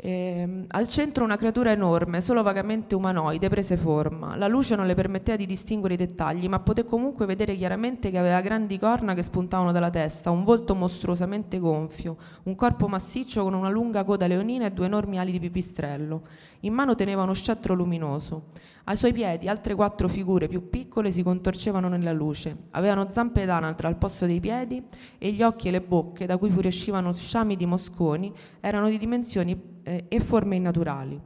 Eh, 0.08 0.66
al 0.68 0.88
centro 0.88 1.24
una 1.24 1.36
creatura 1.36 1.72
enorme, 1.72 2.22
solo 2.22 2.44
vagamente 2.44 2.94
umanoide, 2.94 3.50
prese 3.50 3.76
forma. 3.76 4.36
La 4.36 4.48
luce 4.48 4.76
non 4.76 4.86
le 4.86 4.94
permetteva 4.94 5.36
di 5.36 5.48
distinguere 5.48 5.96
i 5.96 5.98
dettagli, 5.98 6.48
ma 6.48 6.60
poté 6.60 6.86
comunque 6.86 7.26
vedere 7.26 7.56
chiaramente 7.56 8.12
che 8.12 8.20
aveva 8.20 8.40
grandi 8.42 8.78
corna 8.78 9.16
che 9.16 9.24
spuntavano 9.24 9.72
dalla 9.72 9.90
testa, 9.90 10.30
un 10.30 10.44
volto 10.44 10.76
mostruosamente 10.76 11.58
gonfio, 11.58 12.18
un 12.44 12.54
corpo 12.54 12.88
massiccio 12.88 13.42
con 13.42 13.56
una 13.56 13.70
lunga 13.70 14.04
coda 14.04 14.28
leonina 14.28 14.68
e 14.68 14.74
due 14.74 14.86
enormi 14.86 15.18
ali 15.18 15.32
di 15.32 15.40
pipistrello. 15.40 16.22
In 16.60 16.74
mano 16.74 16.94
teneva 16.94 17.24
uno 17.24 17.34
scettro 17.34 17.74
luminoso. 17.74 18.50
Ai 18.84 18.98
suoi 18.98 19.12
piedi 19.12 19.50
altre 19.50 19.74
quattro 19.74 20.08
figure 20.08 20.48
più 20.48 20.70
piccole 20.70 21.10
si 21.10 21.24
contorcevano 21.24 21.88
nella 21.88 22.14
luce. 22.14 22.56
Avevano 22.72 23.10
zampe 23.10 23.46
d'anatra 23.46 23.88
al 23.88 23.98
posto 23.98 24.28
dei 24.28 24.40
piedi 24.40 24.86
e 25.18 25.32
gli 25.32 25.42
occhi 25.42 25.70
e 25.70 25.72
le 25.72 25.82
bocche, 25.82 26.28
da 26.28 26.38
cui 26.38 26.52
fuoriuscivano 26.52 27.12
sciami 27.12 27.56
di 27.56 27.66
mosconi, 27.66 28.32
erano 28.60 28.88
di 28.88 29.00
dimensioni 29.00 29.74
eh, 29.86 30.06
e 30.10 30.20
forme 30.20 30.56
innaturali. 30.56 31.20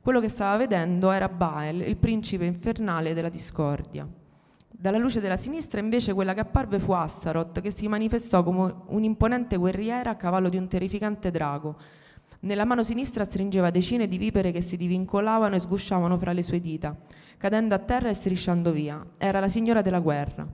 Quello 0.00 0.20
che 0.20 0.28
stava 0.28 0.56
vedendo 0.56 1.10
era 1.10 1.28
Baal, 1.28 1.80
il 1.80 1.96
principe 1.96 2.44
infernale 2.44 3.14
della 3.14 3.28
discordia. 3.28 4.08
Dalla 4.68 4.98
luce 4.98 5.20
della 5.20 5.36
sinistra 5.36 5.80
invece 5.80 6.12
quella 6.12 6.34
che 6.34 6.40
apparve 6.40 6.78
fu 6.78 6.92
Astaroth, 6.92 7.60
che 7.60 7.70
si 7.70 7.88
manifestò 7.88 8.42
come 8.42 8.74
un'imponente 8.86 9.56
guerriera 9.56 10.10
a 10.10 10.16
cavallo 10.16 10.48
di 10.48 10.56
un 10.56 10.68
terrificante 10.68 11.30
drago, 11.30 11.76
nella 12.40 12.64
mano 12.64 12.82
sinistra 12.82 13.24
stringeva 13.24 13.70
decine 13.70 14.06
di 14.06 14.18
vipere 14.18 14.52
che 14.52 14.60
si 14.60 14.76
divincolavano 14.76 15.56
e 15.56 15.58
sgusciavano 15.58 16.18
fra 16.18 16.32
le 16.32 16.42
sue 16.42 16.60
dita, 16.60 16.96
cadendo 17.38 17.74
a 17.74 17.78
terra 17.78 18.08
e 18.08 18.14
strisciando 18.14 18.70
via. 18.70 19.04
Era 19.18 19.40
la 19.40 19.48
signora 19.48 19.82
della 19.82 20.00
guerra. 20.00 20.46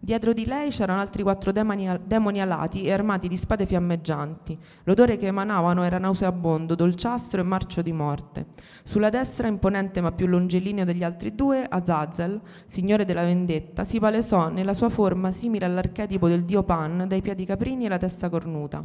Dietro 0.00 0.32
di 0.32 0.46
lei 0.46 0.70
c'erano 0.70 1.00
altri 1.00 1.24
quattro 1.24 1.50
demoni, 1.50 1.88
demoni 2.04 2.40
alati 2.40 2.82
e 2.82 2.92
armati 2.92 3.26
di 3.26 3.36
spade 3.36 3.66
fiammeggianti. 3.66 4.56
L'odore 4.84 5.16
che 5.16 5.26
emanavano 5.26 5.82
era 5.82 5.98
nauseabondo, 5.98 6.76
dolciastro 6.76 7.40
e 7.40 7.44
marcio 7.44 7.82
di 7.82 7.90
morte. 7.90 8.46
Sulla 8.84 9.10
destra, 9.10 9.48
imponente 9.48 10.00
ma 10.00 10.12
più 10.12 10.28
longilineo 10.28 10.84
degli 10.84 11.02
altri 11.02 11.34
due, 11.34 11.66
Azazel, 11.68 12.40
signore 12.68 13.04
della 13.04 13.24
vendetta, 13.24 13.82
si 13.82 13.98
palesò 13.98 14.50
nella 14.50 14.72
sua 14.72 14.88
forma 14.88 15.32
simile 15.32 15.66
all'archetipo 15.66 16.28
del 16.28 16.44
dio 16.44 16.62
Pan, 16.62 17.06
dai 17.08 17.20
piedi 17.20 17.44
caprini 17.44 17.86
e 17.86 17.88
la 17.88 17.98
testa 17.98 18.28
cornuta. 18.28 18.80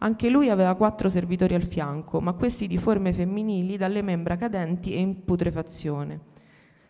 Anche 0.00 0.28
lui 0.28 0.50
aveva 0.50 0.74
quattro 0.74 1.08
servitori 1.08 1.54
al 1.54 1.64
fianco, 1.64 2.20
ma 2.20 2.34
questi 2.34 2.66
di 2.66 2.76
forme 2.76 3.14
femminili 3.14 3.78
dalle 3.78 4.02
membra 4.02 4.36
cadenti 4.36 4.92
e 4.92 5.00
in 5.00 5.24
putrefazione. 5.24 6.36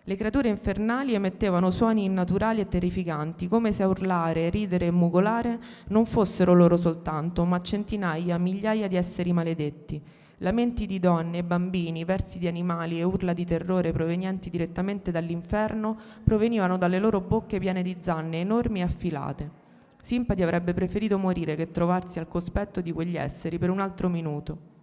Le 0.09 0.17
creature 0.17 0.49
infernali 0.49 1.13
emettevano 1.13 1.71
suoni 1.71 2.05
innaturali 2.05 2.61
e 2.61 2.67
terrificanti, 2.67 3.47
come 3.47 3.73
se 3.73 3.83
a 3.83 3.89
urlare, 3.89 4.49
ridere 4.49 4.87
e 4.87 4.91
mugolare 4.91 5.61
non 5.89 6.07
fossero 6.07 6.55
loro 6.55 6.79
soltanto, 6.79 7.45
ma 7.45 7.61
centinaia, 7.61 8.39
migliaia 8.39 8.89
di 8.89 8.97
esseri 8.97 9.35
maledetti. 9.35 10.03
Lamenti 10.39 10.87
di 10.87 10.99
donne 10.99 11.37
e 11.37 11.45
bambini, 11.45 12.07
versi 12.07 12.39
di 12.39 12.47
animali 12.47 12.99
e 12.99 13.03
urla 13.03 13.35
di 13.35 13.45
terrore 13.45 13.93
provenienti 13.93 14.49
direttamente 14.49 15.11
dall'inferno 15.11 15.99
provenivano 16.25 16.79
dalle 16.79 17.01
loro 17.01 17.21
bocche 17.21 17.59
piene 17.59 17.83
di 17.83 17.99
zanne 18.01 18.41
enormi 18.41 18.81
e 18.81 18.85
affilate. 18.85 19.51
Simpati 20.01 20.43
avrebbe 20.43 20.73
preferito 20.73 21.19
morire 21.19 21.55
che 21.55 21.71
trovarsi 21.71 22.19
al 22.19 22.29
cospetto 22.29 22.81
di 22.81 22.93
quegli 22.93 23.19
esseri 23.19 23.59
per 23.59 23.69
un 23.69 23.81
altro 23.81 24.09
minuto. 24.09 24.78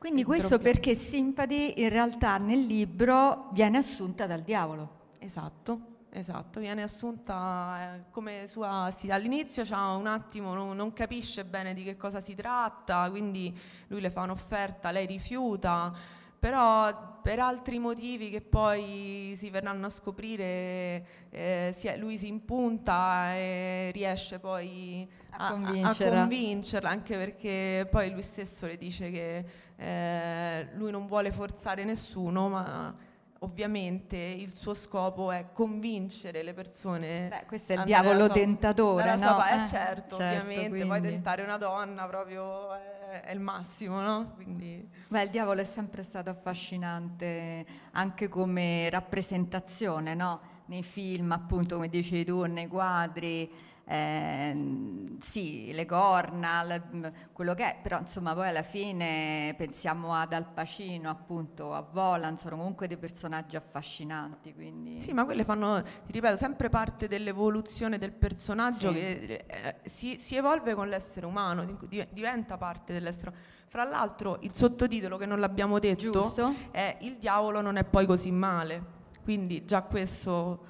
Quindi 0.00 0.24
questo 0.24 0.58
perché 0.58 0.94
Simpati 0.94 1.82
in 1.82 1.90
realtà 1.90 2.38
nel 2.38 2.64
libro 2.64 3.50
viene 3.52 3.76
assunta 3.76 4.26
dal 4.26 4.40
diavolo. 4.40 5.16
Esatto. 5.18 5.88
Esatto, 6.12 6.58
viene 6.58 6.82
assunta 6.82 7.96
eh, 7.96 8.04
come 8.10 8.46
sua... 8.46 8.90
All'inizio 9.10 9.62
un 9.70 10.06
attimo, 10.06 10.54
non, 10.54 10.74
non, 10.74 10.94
capisce 10.94 11.44
bene 11.44 11.74
di 11.74 11.84
che 11.84 11.98
cosa 11.98 12.20
si 12.20 12.34
tratta, 12.34 13.08
quindi 13.10 13.54
lui 13.88 14.00
le 14.00 14.10
fa 14.10 14.22
un'offerta, 14.22 14.90
lei 14.90 15.06
rifiuta, 15.06 15.94
però 16.36 17.20
per 17.20 17.38
altri 17.38 17.78
motivi 17.78 18.30
che 18.30 18.40
poi 18.40 19.36
si 19.38 19.50
verranno 19.50 19.86
a 19.86 19.90
scoprire, 19.90 21.06
eh, 21.30 21.74
si, 21.76 21.94
lui 21.98 22.16
si 22.16 22.26
impunta 22.26 23.34
e 23.34 23.90
riesce 23.92 24.38
poi 24.38 25.06
a, 25.30 25.48
a, 25.48 25.50
convincerla. 25.50 26.16
a, 26.16 26.20
convincerla. 26.20 26.88
anche 26.88 27.16
perché 27.16 27.86
poi 27.90 28.10
lui 28.10 28.22
stesso 28.22 28.66
le 28.66 28.78
dice 28.78 29.10
che 29.10 29.44
eh, 29.80 30.68
lui 30.74 30.90
non 30.90 31.06
vuole 31.06 31.32
forzare 31.32 31.84
nessuno, 31.84 32.50
ma 32.50 32.94
ovviamente 33.38 34.18
il 34.18 34.52
suo 34.52 34.74
scopo 34.74 35.30
è 35.30 35.46
convincere 35.54 36.42
le 36.42 36.52
persone. 36.52 37.28
Beh, 37.28 37.44
questo 37.46 37.72
è 37.72 37.76
il 37.76 37.84
diavolo 37.84 38.24
sua, 38.24 38.34
tentatore, 38.34 39.12
no? 39.12 39.18
Sua, 39.18 39.62
eh, 39.62 39.66
certo, 39.66 40.16
certo, 40.16 40.16
ovviamente, 40.16 40.68
quindi. 40.68 40.86
poi 40.86 41.00
tentare 41.00 41.42
una 41.42 41.56
donna 41.56 42.06
proprio 42.06 42.74
è, 42.74 43.22
è 43.22 43.32
il 43.32 43.40
massimo, 43.40 44.00
no? 44.02 44.32
Quindi... 44.34 44.86
Beh, 45.08 45.22
il 45.22 45.30
diavolo 45.30 45.62
è 45.62 45.64
sempre 45.64 46.02
stato 46.02 46.28
affascinante 46.28 47.64
anche 47.92 48.28
come 48.28 48.90
rappresentazione, 48.90 50.14
no? 50.14 50.40
Nei 50.66 50.82
film, 50.82 51.32
appunto, 51.32 51.76
come 51.76 51.88
dicevi 51.88 52.24
tu, 52.26 52.44
nei 52.44 52.68
quadri. 52.68 53.50
Eh, 53.90 55.16
sì, 55.20 55.72
le 55.72 55.84
corna, 55.84 56.62
le, 56.62 57.12
quello 57.32 57.54
che 57.54 57.64
è, 57.64 57.76
però 57.82 57.98
insomma 57.98 58.34
poi 58.34 58.46
alla 58.46 58.62
fine 58.62 59.52
pensiamo 59.58 60.14
ad 60.14 60.32
Al 60.32 60.46
Pacino, 60.46 61.10
appunto, 61.10 61.74
a 61.74 61.80
Volan, 61.80 62.38
sono 62.38 62.56
comunque 62.56 62.86
dei 62.86 62.98
personaggi 62.98 63.56
affascinanti. 63.56 64.54
Quindi... 64.54 65.00
Sì, 65.00 65.12
ma 65.12 65.24
quelle 65.24 65.42
fanno, 65.42 65.82
ti 65.82 66.12
ripeto, 66.12 66.36
sempre 66.36 66.68
parte 66.68 67.08
dell'evoluzione 67.08 67.98
del 67.98 68.12
personaggio 68.12 68.92
sì. 68.92 68.94
che 68.94 69.44
eh, 69.48 69.76
si, 69.82 70.18
si, 70.20 70.36
evolve 70.36 70.74
con 70.74 70.86
l'essere 70.86 71.26
umano, 71.26 71.66
diventa 72.12 72.56
parte 72.56 72.92
dell'essere 72.92 73.30
umano. 73.30 73.44
Fra 73.66 73.82
l'altro 73.84 74.38
il 74.42 74.52
sottotitolo 74.52 75.16
che 75.16 75.26
non 75.26 75.40
l'abbiamo 75.40 75.80
detto 75.80 76.10
Giusto. 76.10 76.54
è 76.70 76.96
Il 77.00 77.18
diavolo 77.18 77.60
non 77.60 77.76
è 77.76 77.82
poi 77.82 78.06
così 78.06 78.30
male, 78.30 78.84
quindi 79.24 79.64
già 79.64 79.82
questo 79.82 80.69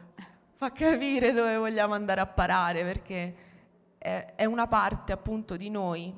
fa 0.61 0.73
capire 0.73 1.33
dove 1.33 1.57
vogliamo 1.57 1.95
andare 1.95 2.21
a 2.21 2.27
parare 2.27 2.85
perché 2.85 3.35
è, 3.97 4.35
è 4.37 4.45
una 4.45 4.67
parte 4.67 5.11
appunto 5.11 5.57
di 5.57 5.71
noi, 5.71 6.15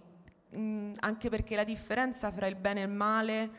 mh, 0.51 0.59
mm, 0.61 0.93
anche 0.99 1.29
perché 1.29 1.55
la 1.55 1.63
differenza 1.63 2.29
fra 2.33 2.49
il 2.49 2.57
bene 2.57 2.81
e 2.81 2.87
il 2.87 2.91
male 2.91 3.51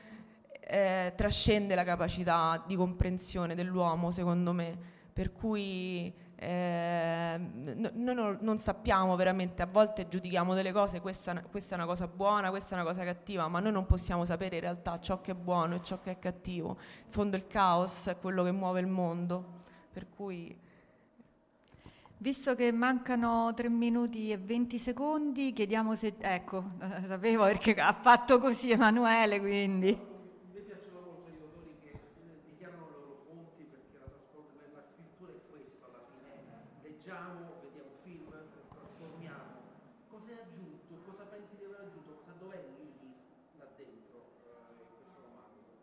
eh, 0.59 1.13
trascende 1.15 1.73
la 1.73 1.85
capacità 1.85 2.61
di 2.67 2.75
comprensione 2.75 3.55
dell'uomo 3.55 4.11
secondo 4.11 4.51
me, 4.51 4.77
per 5.13 5.31
cui 5.31 6.13
eh, 6.35 7.37
noi 7.93 8.13
no, 8.13 8.37
non 8.41 8.57
sappiamo 8.57 9.15
veramente, 9.15 9.61
a 9.61 9.67
volte 9.67 10.09
giudichiamo 10.09 10.53
delle 10.53 10.73
cose, 10.73 10.99
questa, 10.99 11.41
questa, 11.43 11.75
è 11.75 11.77
una 11.77 11.87
cosa 11.87 12.07
buona, 12.07 12.49
questa 12.49 12.75
è 12.75 12.81
una 12.81 12.89
cosa 12.89 13.05
cattiva, 13.05 13.47
ma 13.47 13.61
noi 13.61 13.71
non 13.71 13.85
possiamo 13.85 14.25
sapere 14.25 14.55
in 14.55 14.61
realtà 14.63 14.99
ciò 14.99 15.21
che 15.21 15.31
è 15.31 15.35
buono 15.35 15.75
e 15.75 15.81
ciò 15.81 16.01
che 16.01 16.11
è 16.11 16.19
cattivo. 16.19 16.77
In 17.05 17.11
fondo 17.11 17.37
il 17.37 17.47
caos 17.47 18.07
è 18.07 18.19
quello 18.19 18.43
che 18.43 18.51
muove 18.51 18.81
il 18.81 18.87
mondo, 18.87 19.61
per 19.89 20.09
cui 20.09 20.59
Visto 22.23 22.55
che 22.55 22.71
mancano 22.71 23.51
3 23.53 23.67
minuti 23.67 24.31
e 24.31 24.37
20 24.37 24.79
secondi, 24.79 25.51
chiediamo 25.51 25.93
se... 25.93 26.15
Ecco, 26.19 26.63
eh, 26.79 27.03
sapevo 27.05 27.43
perché 27.43 27.73
ha 27.73 27.91
fatto 27.91 28.39
così 28.39 28.71
Emanuele, 28.71 29.41
quindi... 29.41 29.87
Mi 29.91 30.61
piacciono 30.63 31.03
molto 31.03 31.27
gli 31.27 31.43
autori 31.43 31.75
che 31.83 31.99
dichiarano 32.47 32.87
le 32.87 32.95
loro 32.95 33.27
fonti 33.27 33.67
perché 33.67 33.99
la, 33.99 34.07
la 34.07 34.83
scrittura 34.87 35.35
è 35.35 35.51
alla 35.83 35.99
fine. 36.15 36.39
Leggiamo, 36.79 37.59
vediamo 37.59 37.91
film, 38.07 38.31
trasformiamo. 38.71 39.51
Cosa 40.07 40.31
hai 40.31 40.39
aggiunto? 40.47 40.95
Cosa 41.03 41.23
pensi 41.27 41.59
di 41.59 41.65
aver 41.67 41.91
aggiunto? 41.91 42.23
Cosa, 42.23 42.31
dov'è 42.39 42.63
lì, 42.79 42.87
là 43.59 43.67
dentro 43.75 44.31
in 44.87 44.95
questo 44.95 45.19
romanzo? 45.27 45.75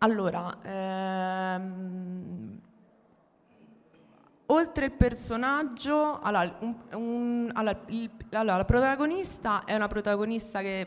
Allora, 0.00 0.56
ehm, 0.62 2.17
oltre 4.50 4.86
il 4.86 4.92
personaggio, 4.92 6.20
allora, 6.20 6.56
un, 6.60 6.76
un, 6.92 7.50
allora, 7.52 7.80
il, 7.88 8.10
allora, 8.30 8.56
la 8.58 8.64
protagonista 8.64 9.64
è 9.64 9.74
una 9.74 9.88
protagonista 9.88 10.60
che 10.60 10.86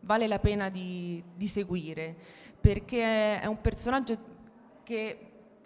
vale 0.00 0.26
la 0.26 0.38
pena 0.38 0.68
di, 0.68 1.22
di 1.34 1.46
seguire, 1.46 2.14
perché 2.60 3.40
è 3.40 3.46
un 3.46 3.60
personaggio 3.60 4.18
che 4.84 5.18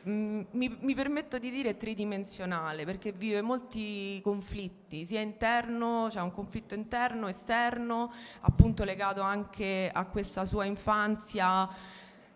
mh, 0.02 0.10
mm, 0.10 0.40
mi, 0.52 0.76
mi, 0.80 0.94
permetto 0.94 1.38
di 1.38 1.50
dire 1.50 1.76
tridimensionale, 1.76 2.84
perché 2.84 3.12
vive 3.12 3.42
molti 3.42 4.20
conflitti, 4.22 5.04
sia 5.04 5.20
interno, 5.20 6.04
c'è 6.06 6.14
cioè 6.14 6.22
un 6.22 6.32
conflitto 6.32 6.74
interno, 6.74 7.28
esterno, 7.28 8.12
appunto 8.40 8.84
legato 8.84 9.20
anche 9.20 9.90
a 9.92 10.06
questa 10.06 10.44
sua 10.46 10.64
infanzia 10.64 11.68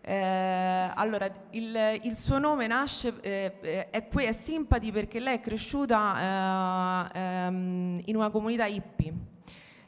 eh, 0.02 0.90
allora, 0.94 1.30
il, 1.50 2.00
il, 2.02 2.16
suo 2.16 2.38
nome 2.38 2.66
nasce, 2.66 3.14
eh, 3.20 3.90
è, 3.90 4.08
qui, 4.08 4.24
è 4.24 4.32
Simpati 4.32 4.90
perché 4.90 5.20
lei 5.20 5.36
è 5.36 5.40
cresciuta 5.40 7.10
eh, 7.12 7.18
ehm, 7.18 8.00
in 8.06 8.16
una 8.16 8.30
comunità 8.30 8.64
hippie. 8.66 9.12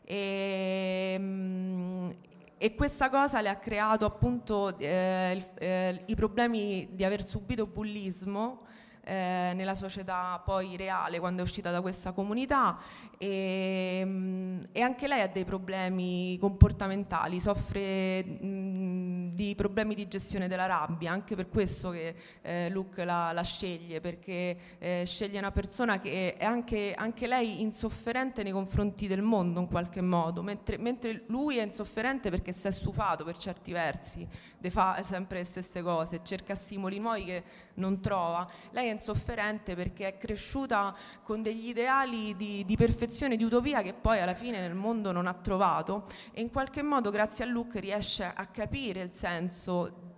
E, 0.05 1.13
ehm, 1.15 2.15
e, 2.59 2.75
questa 2.75 3.09
cosa 3.09 3.41
le 3.41 3.49
ha 3.49 3.57
creato 3.57 4.05
appunto 4.05 4.77
eh, 4.79 5.33
il, 5.35 5.45
eh, 5.59 6.03
i 6.07 6.15
problemi 6.15 6.89
di 6.93 7.05
aver 7.05 7.27
subito 7.27 7.67
bullismo 7.67 8.67
eh, 9.05 9.53
nella 9.55 9.75
società 9.75 10.41
poi 10.45 10.77
reale 10.77 11.19
quando 11.19 11.41
è 11.41 11.45
uscita 11.45 11.73
da 11.73 11.81
questa 11.81 12.13
comunità 12.13 12.79
e, 13.23 14.03
mm, 14.05 14.63
e 14.73 14.81
anche 14.81 15.07
lei 15.07 15.21
ha 15.21 15.29
dei 15.29 15.45
problemi 15.45 16.37
comportamentali, 16.41 17.39
soffre 17.39 18.25
mh, 18.25 19.31
di 19.33 19.55
problemi 19.55 19.95
di 19.95 20.09
gestione 20.09 20.49
della 20.49 20.67
rabbia, 20.67 21.13
anche 21.13 21.37
per 21.37 21.49
questo 21.49 21.91
che 21.91 22.17
eh, 22.43 22.69
Luke 22.71 23.05
la, 23.05 23.31
la, 23.31 23.45
sceglie, 23.45 24.01
perché 24.01 24.57
eh, 24.79 25.05
sceglie 25.07 25.39
una 25.39 25.53
persona 25.53 26.01
che 26.01 26.35
è 26.37 26.45
anche, 26.45 26.95
anche, 26.97 27.29
lei 27.29 27.61
insofferente 27.61 28.43
nei 28.43 28.51
confronti 28.51 29.07
del 29.07 29.23
mondo 29.23 29.61
in 29.61 29.69
qualche 29.69 30.01
modo, 30.01 30.43
mentre, 30.43 30.77
mentre 30.79 31.23
lui 31.29 31.59
è 31.59 31.63
insofferente 31.63 32.29
perché 32.29 32.53
si 32.53 32.67
è 32.67 32.73
stufato 32.73 33.23
per 33.23 33.39
certi 33.39 33.71
versi, 33.71 34.27
fa 34.69 35.01
sempre 35.05 35.39
le 35.39 35.45
stesse 35.45 35.81
cose, 35.81 36.21
cerca 36.25 36.57
stimoli 36.57 36.99
nuovi 36.99 37.25
che 37.25 37.43
non 37.75 38.01
trova. 38.01 38.49
Lei 38.71 38.89
è 38.89 38.93
insofferente 38.93 39.75
perché 39.75 40.09
è 40.09 40.19
cresciuta 40.19 40.95
con 41.23 41.43
degli 41.43 41.69
ideali 41.69 42.37
di, 42.37 42.65
di 42.65 42.77
perfezione 42.77 43.11
concezione 43.13 43.37
di 43.37 43.45
utopia 43.45 43.83
che 43.83 43.93
poi 43.93 44.21
alla 44.21 44.33
fine 44.33 44.59
nel 44.59 44.75
mondo 44.75 45.13
non 45.13 45.27
ha 45.27 45.35
trovato 45.35 46.07
e 46.33 46.41
in 46.41 46.51
qualche 46.51 46.83
modo 46.83 47.11
grazie 47.11 47.45
a 47.45 47.47
Luke 47.47 47.79
riesce 47.79 48.25
a 48.25 48.47
capire 48.47 49.03
il 49.03 49.13
senso 49.13 50.11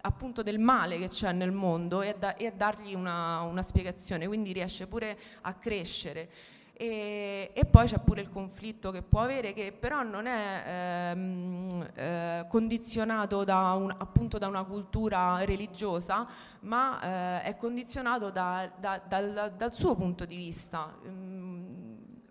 appunto 0.00 0.42
del 0.42 0.58
male 0.58 0.96
che 0.96 1.08
c'è 1.08 1.30
nel 1.32 1.52
mondo 1.52 2.00
e 2.00 2.08
a, 2.08 2.14
da, 2.14 2.36
e 2.36 2.46
a 2.46 2.50
dargli 2.50 2.94
una, 2.94 3.42
una, 3.42 3.60
spiegazione, 3.60 4.26
quindi 4.26 4.52
riesce 4.52 4.86
pure 4.86 5.16
a 5.42 5.52
crescere. 5.52 6.30
E, 6.72 7.50
e, 7.52 7.64
poi 7.66 7.86
c'è 7.86 7.98
pure 7.98 8.22
il 8.22 8.30
conflitto 8.30 8.90
che 8.90 9.02
può 9.02 9.20
avere, 9.20 9.52
che 9.52 9.72
però 9.72 10.02
non 10.02 10.26
è 10.26 10.64
ehm, 10.66 11.90
eh, 11.94 12.46
condizionato 12.48 13.44
da, 13.44 13.72
un, 13.72 13.94
appunto 13.96 14.38
da 14.38 14.48
una 14.48 14.64
cultura 14.64 15.44
religiosa, 15.44 16.26
ma 16.60 17.42
eh, 17.42 17.42
è 17.42 17.56
condizionato 17.56 18.30
da, 18.30 18.68
dal, 18.78 19.52
dal, 19.54 19.72
suo 19.72 19.94
punto 19.94 20.24
di 20.24 20.34
vista. 20.34 20.92
Mm, 21.06 21.41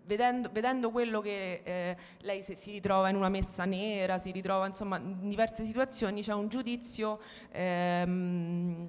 vedendo, 0.04 0.50
vedendo 0.52 0.90
quello 0.90 1.20
che 1.20 1.60
eh, 1.64 1.96
lei 2.20 2.42
si, 2.42 2.70
ritrova 2.70 3.08
in 3.08 3.16
una 3.16 3.28
messa 3.28 3.64
nera, 3.64 4.18
si 4.18 4.30
ritrova 4.30 4.66
insomma 4.66 4.96
in 4.98 5.28
diverse 5.28 5.64
situazioni, 5.64 6.22
c'è 6.22 6.34
un 6.34 6.48
giudizio 6.48 7.20
ehm, 7.50 8.86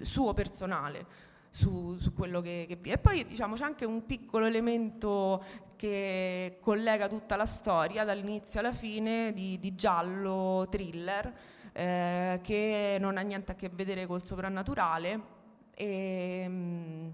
suo 0.00 0.32
personale. 0.32 1.24
Su, 1.48 1.96
su, 1.98 2.12
quello 2.12 2.42
che, 2.42 2.66
che 2.68 2.76
vive. 2.76 2.96
E 2.96 2.98
poi 2.98 3.24
diciamo 3.24 3.54
c'è 3.54 3.64
anche 3.64 3.86
un 3.86 4.04
piccolo 4.04 4.44
elemento 4.44 5.42
che 5.76 6.58
collega 6.60 7.08
tutta 7.08 7.36
la 7.36 7.46
storia 7.46 8.04
dall'inizio 8.04 8.60
alla 8.60 8.74
fine 8.74 9.32
di, 9.32 9.58
di 9.58 9.74
giallo 9.74 10.66
thriller 10.70 11.32
eh, 11.72 12.40
che 12.42 12.96
non 13.00 13.16
ha 13.16 13.20
niente 13.20 13.52
a 13.52 13.54
che 13.54 13.70
vedere 13.70 14.06
col 14.06 14.24
soprannaturale. 14.24 15.34
E, 15.74 16.48
mh, 16.48 17.12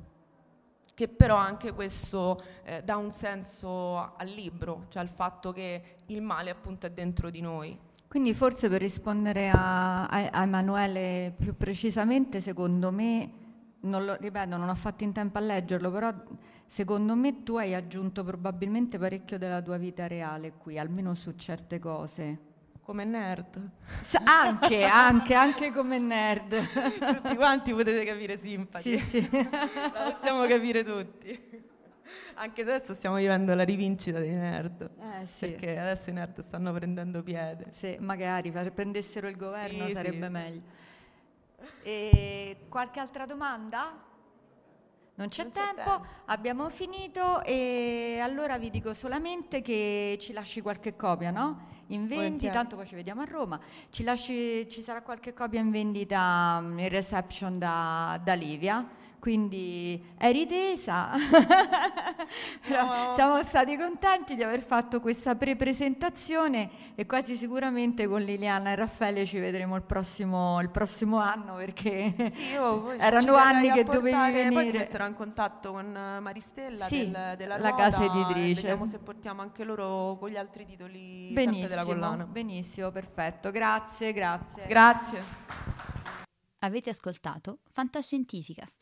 che 1.02 1.08
però 1.08 1.34
anche 1.34 1.72
questo 1.72 2.40
eh, 2.62 2.80
dà 2.84 2.96
un 2.96 3.10
senso 3.10 4.14
al 4.16 4.28
libro, 4.28 4.86
cioè 4.88 5.02
al 5.02 5.08
fatto 5.08 5.50
che 5.50 5.96
il 6.06 6.22
male 6.22 6.50
appunto 6.50 6.86
è 6.86 6.90
dentro 6.90 7.28
di 7.28 7.40
noi. 7.40 7.76
Quindi 8.06 8.34
forse 8.34 8.68
per 8.68 8.80
rispondere 8.80 9.48
a, 9.48 10.06
a, 10.06 10.30
a 10.30 10.42
Emanuele 10.42 11.34
più 11.36 11.56
precisamente, 11.56 12.40
secondo 12.40 12.92
me, 12.92 13.30
non 13.80 14.04
lo, 14.04 14.14
ripeto, 14.14 14.56
non 14.56 14.68
ho 14.68 14.74
fatto 14.76 15.02
in 15.02 15.12
tempo 15.12 15.38
a 15.38 15.40
leggerlo, 15.40 15.90
però 15.90 16.14
secondo 16.68 17.16
me 17.16 17.42
tu 17.42 17.56
hai 17.56 17.74
aggiunto 17.74 18.22
probabilmente 18.22 18.96
parecchio 18.96 19.38
della 19.38 19.60
tua 19.60 19.78
vita 19.78 20.06
reale 20.06 20.52
qui, 20.52 20.78
almeno 20.78 21.14
su 21.14 21.34
certe 21.34 21.80
cose 21.80 22.51
come 22.82 23.04
nerd. 23.04 23.70
anche, 24.24 24.84
anche, 24.84 25.34
anche 25.34 25.72
come 25.72 25.98
nerd. 25.98 26.56
tutti 27.14 27.36
quanti 27.36 27.72
potete 27.72 28.04
capire 28.04 28.38
simpati. 28.38 28.98
Sì, 28.98 29.20
sì. 29.20 29.30
La 29.30 30.12
possiamo 30.12 30.46
capire 30.46 30.84
tutti. 30.84 31.70
Anche 32.34 32.62
adesso 32.62 32.94
stiamo 32.94 33.16
vivendo 33.16 33.54
la 33.54 33.62
rivincita 33.62 34.18
dei 34.18 34.34
nerd. 34.34 34.90
Eh, 34.98 35.26
sì. 35.26 35.50
Perché 35.50 35.78
adesso 35.78 36.10
i 36.10 36.12
nerd 36.12 36.44
stanno 36.46 36.72
prendendo 36.72 37.22
piede. 37.22 37.66
Sì, 37.70 37.96
magari 38.00 38.50
prendessero 38.50 39.28
il 39.28 39.36
governo 39.36 39.86
sì, 39.86 39.92
sarebbe 39.92 40.26
sì. 40.26 40.32
meglio. 40.32 40.62
E 41.82 42.56
qualche 42.68 43.00
altra 43.00 43.26
domanda? 43.26 44.10
Non 45.14 45.28
c'è, 45.28 45.42
non 45.42 45.52
tempo, 45.52 45.74
c'è 45.74 45.84
tempo, 45.84 46.06
abbiamo 46.24 46.68
finito 46.70 47.42
e 47.44 48.18
allora 48.22 48.56
vi 48.58 48.70
dico 48.70 48.94
solamente 48.94 49.60
che 49.60 50.16
ci 50.18 50.32
lasci 50.32 50.62
qualche 50.62 50.96
copia, 50.96 51.30
no? 51.30 51.81
In 51.92 52.06
vendita, 52.06 52.52
tanto 52.52 52.76
poi 52.76 52.86
ci 52.86 52.94
vediamo 52.94 53.20
a 53.20 53.24
Roma, 53.24 53.60
ci, 53.90 54.02
lasci, 54.02 54.66
ci 54.70 54.80
sarà 54.80 55.02
qualche 55.02 55.34
copia 55.34 55.60
in 55.60 55.70
vendita 55.70 56.58
mm, 56.60 56.78
in 56.78 56.88
reception 56.88 57.58
da, 57.58 58.18
da 58.22 58.32
Livia, 58.32 58.88
quindi 59.22 60.04
è 60.18 60.32
ritesa. 60.32 61.10
Però 62.66 62.84
No. 62.84 63.14
siamo 63.14 63.40
stati 63.44 63.76
contenti 63.76 64.34
di 64.34 64.42
aver 64.42 64.62
fatto 64.62 65.00
questa 65.00 65.36
pre-presentazione 65.36 66.94
e 66.96 67.06
quasi 67.06 67.36
sicuramente 67.36 68.08
con 68.08 68.20
Liliana 68.20 68.70
e 68.70 68.74
Raffaele 68.74 69.24
ci 69.24 69.38
vedremo 69.38 69.76
il 69.76 69.82
prossimo, 69.82 70.60
il 70.60 70.70
prossimo 70.70 71.18
anno 71.20 71.54
perché 71.54 72.12
Sì, 72.32 72.50
io 72.52 72.90
erano 72.98 73.36
anni 73.36 73.70
che 73.70 73.84
portare- 73.84 73.98
dovevi 73.98 74.16
Poi 74.16 74.32
ti 74.32 74.54
venire. 74.54 74.78
metterò 74.78 75.06
in 75.06 75.14
contatto 75.14 75.70
con 75.70 76.18
Maristella 76.20 76.84
Sì, 76.86 77.08
del- 77.10 77.34
della 77.36 77.58
la 77.58 77.68
Ruota 77.68 77.76
casa 77.90 78.04
editrice. 78.04 78.60
Vediamo 78.62 78.86
se 78.86 78.98
portiamo 78.98 79.40
anche 79.40 79.62
loro 79.62 80.16
con 80.18 80.30
gli 80.30 80.36
altri 80.36 80.66
titoli 80.66 81.32
della 81.32 81.50
Benissimo, 81.52 81.84
collana. 81.84 82.24
benissimo, 82.26 82.90
perfetto. 82.90 83.52
Grazie, 83.52 84.12
grazie. 84.12 84.66
Grazie. 84.66 85.22
Avete 86.60 86.90
ascoltato 86.90 87.58
Fantascientificast, 87.72 88.81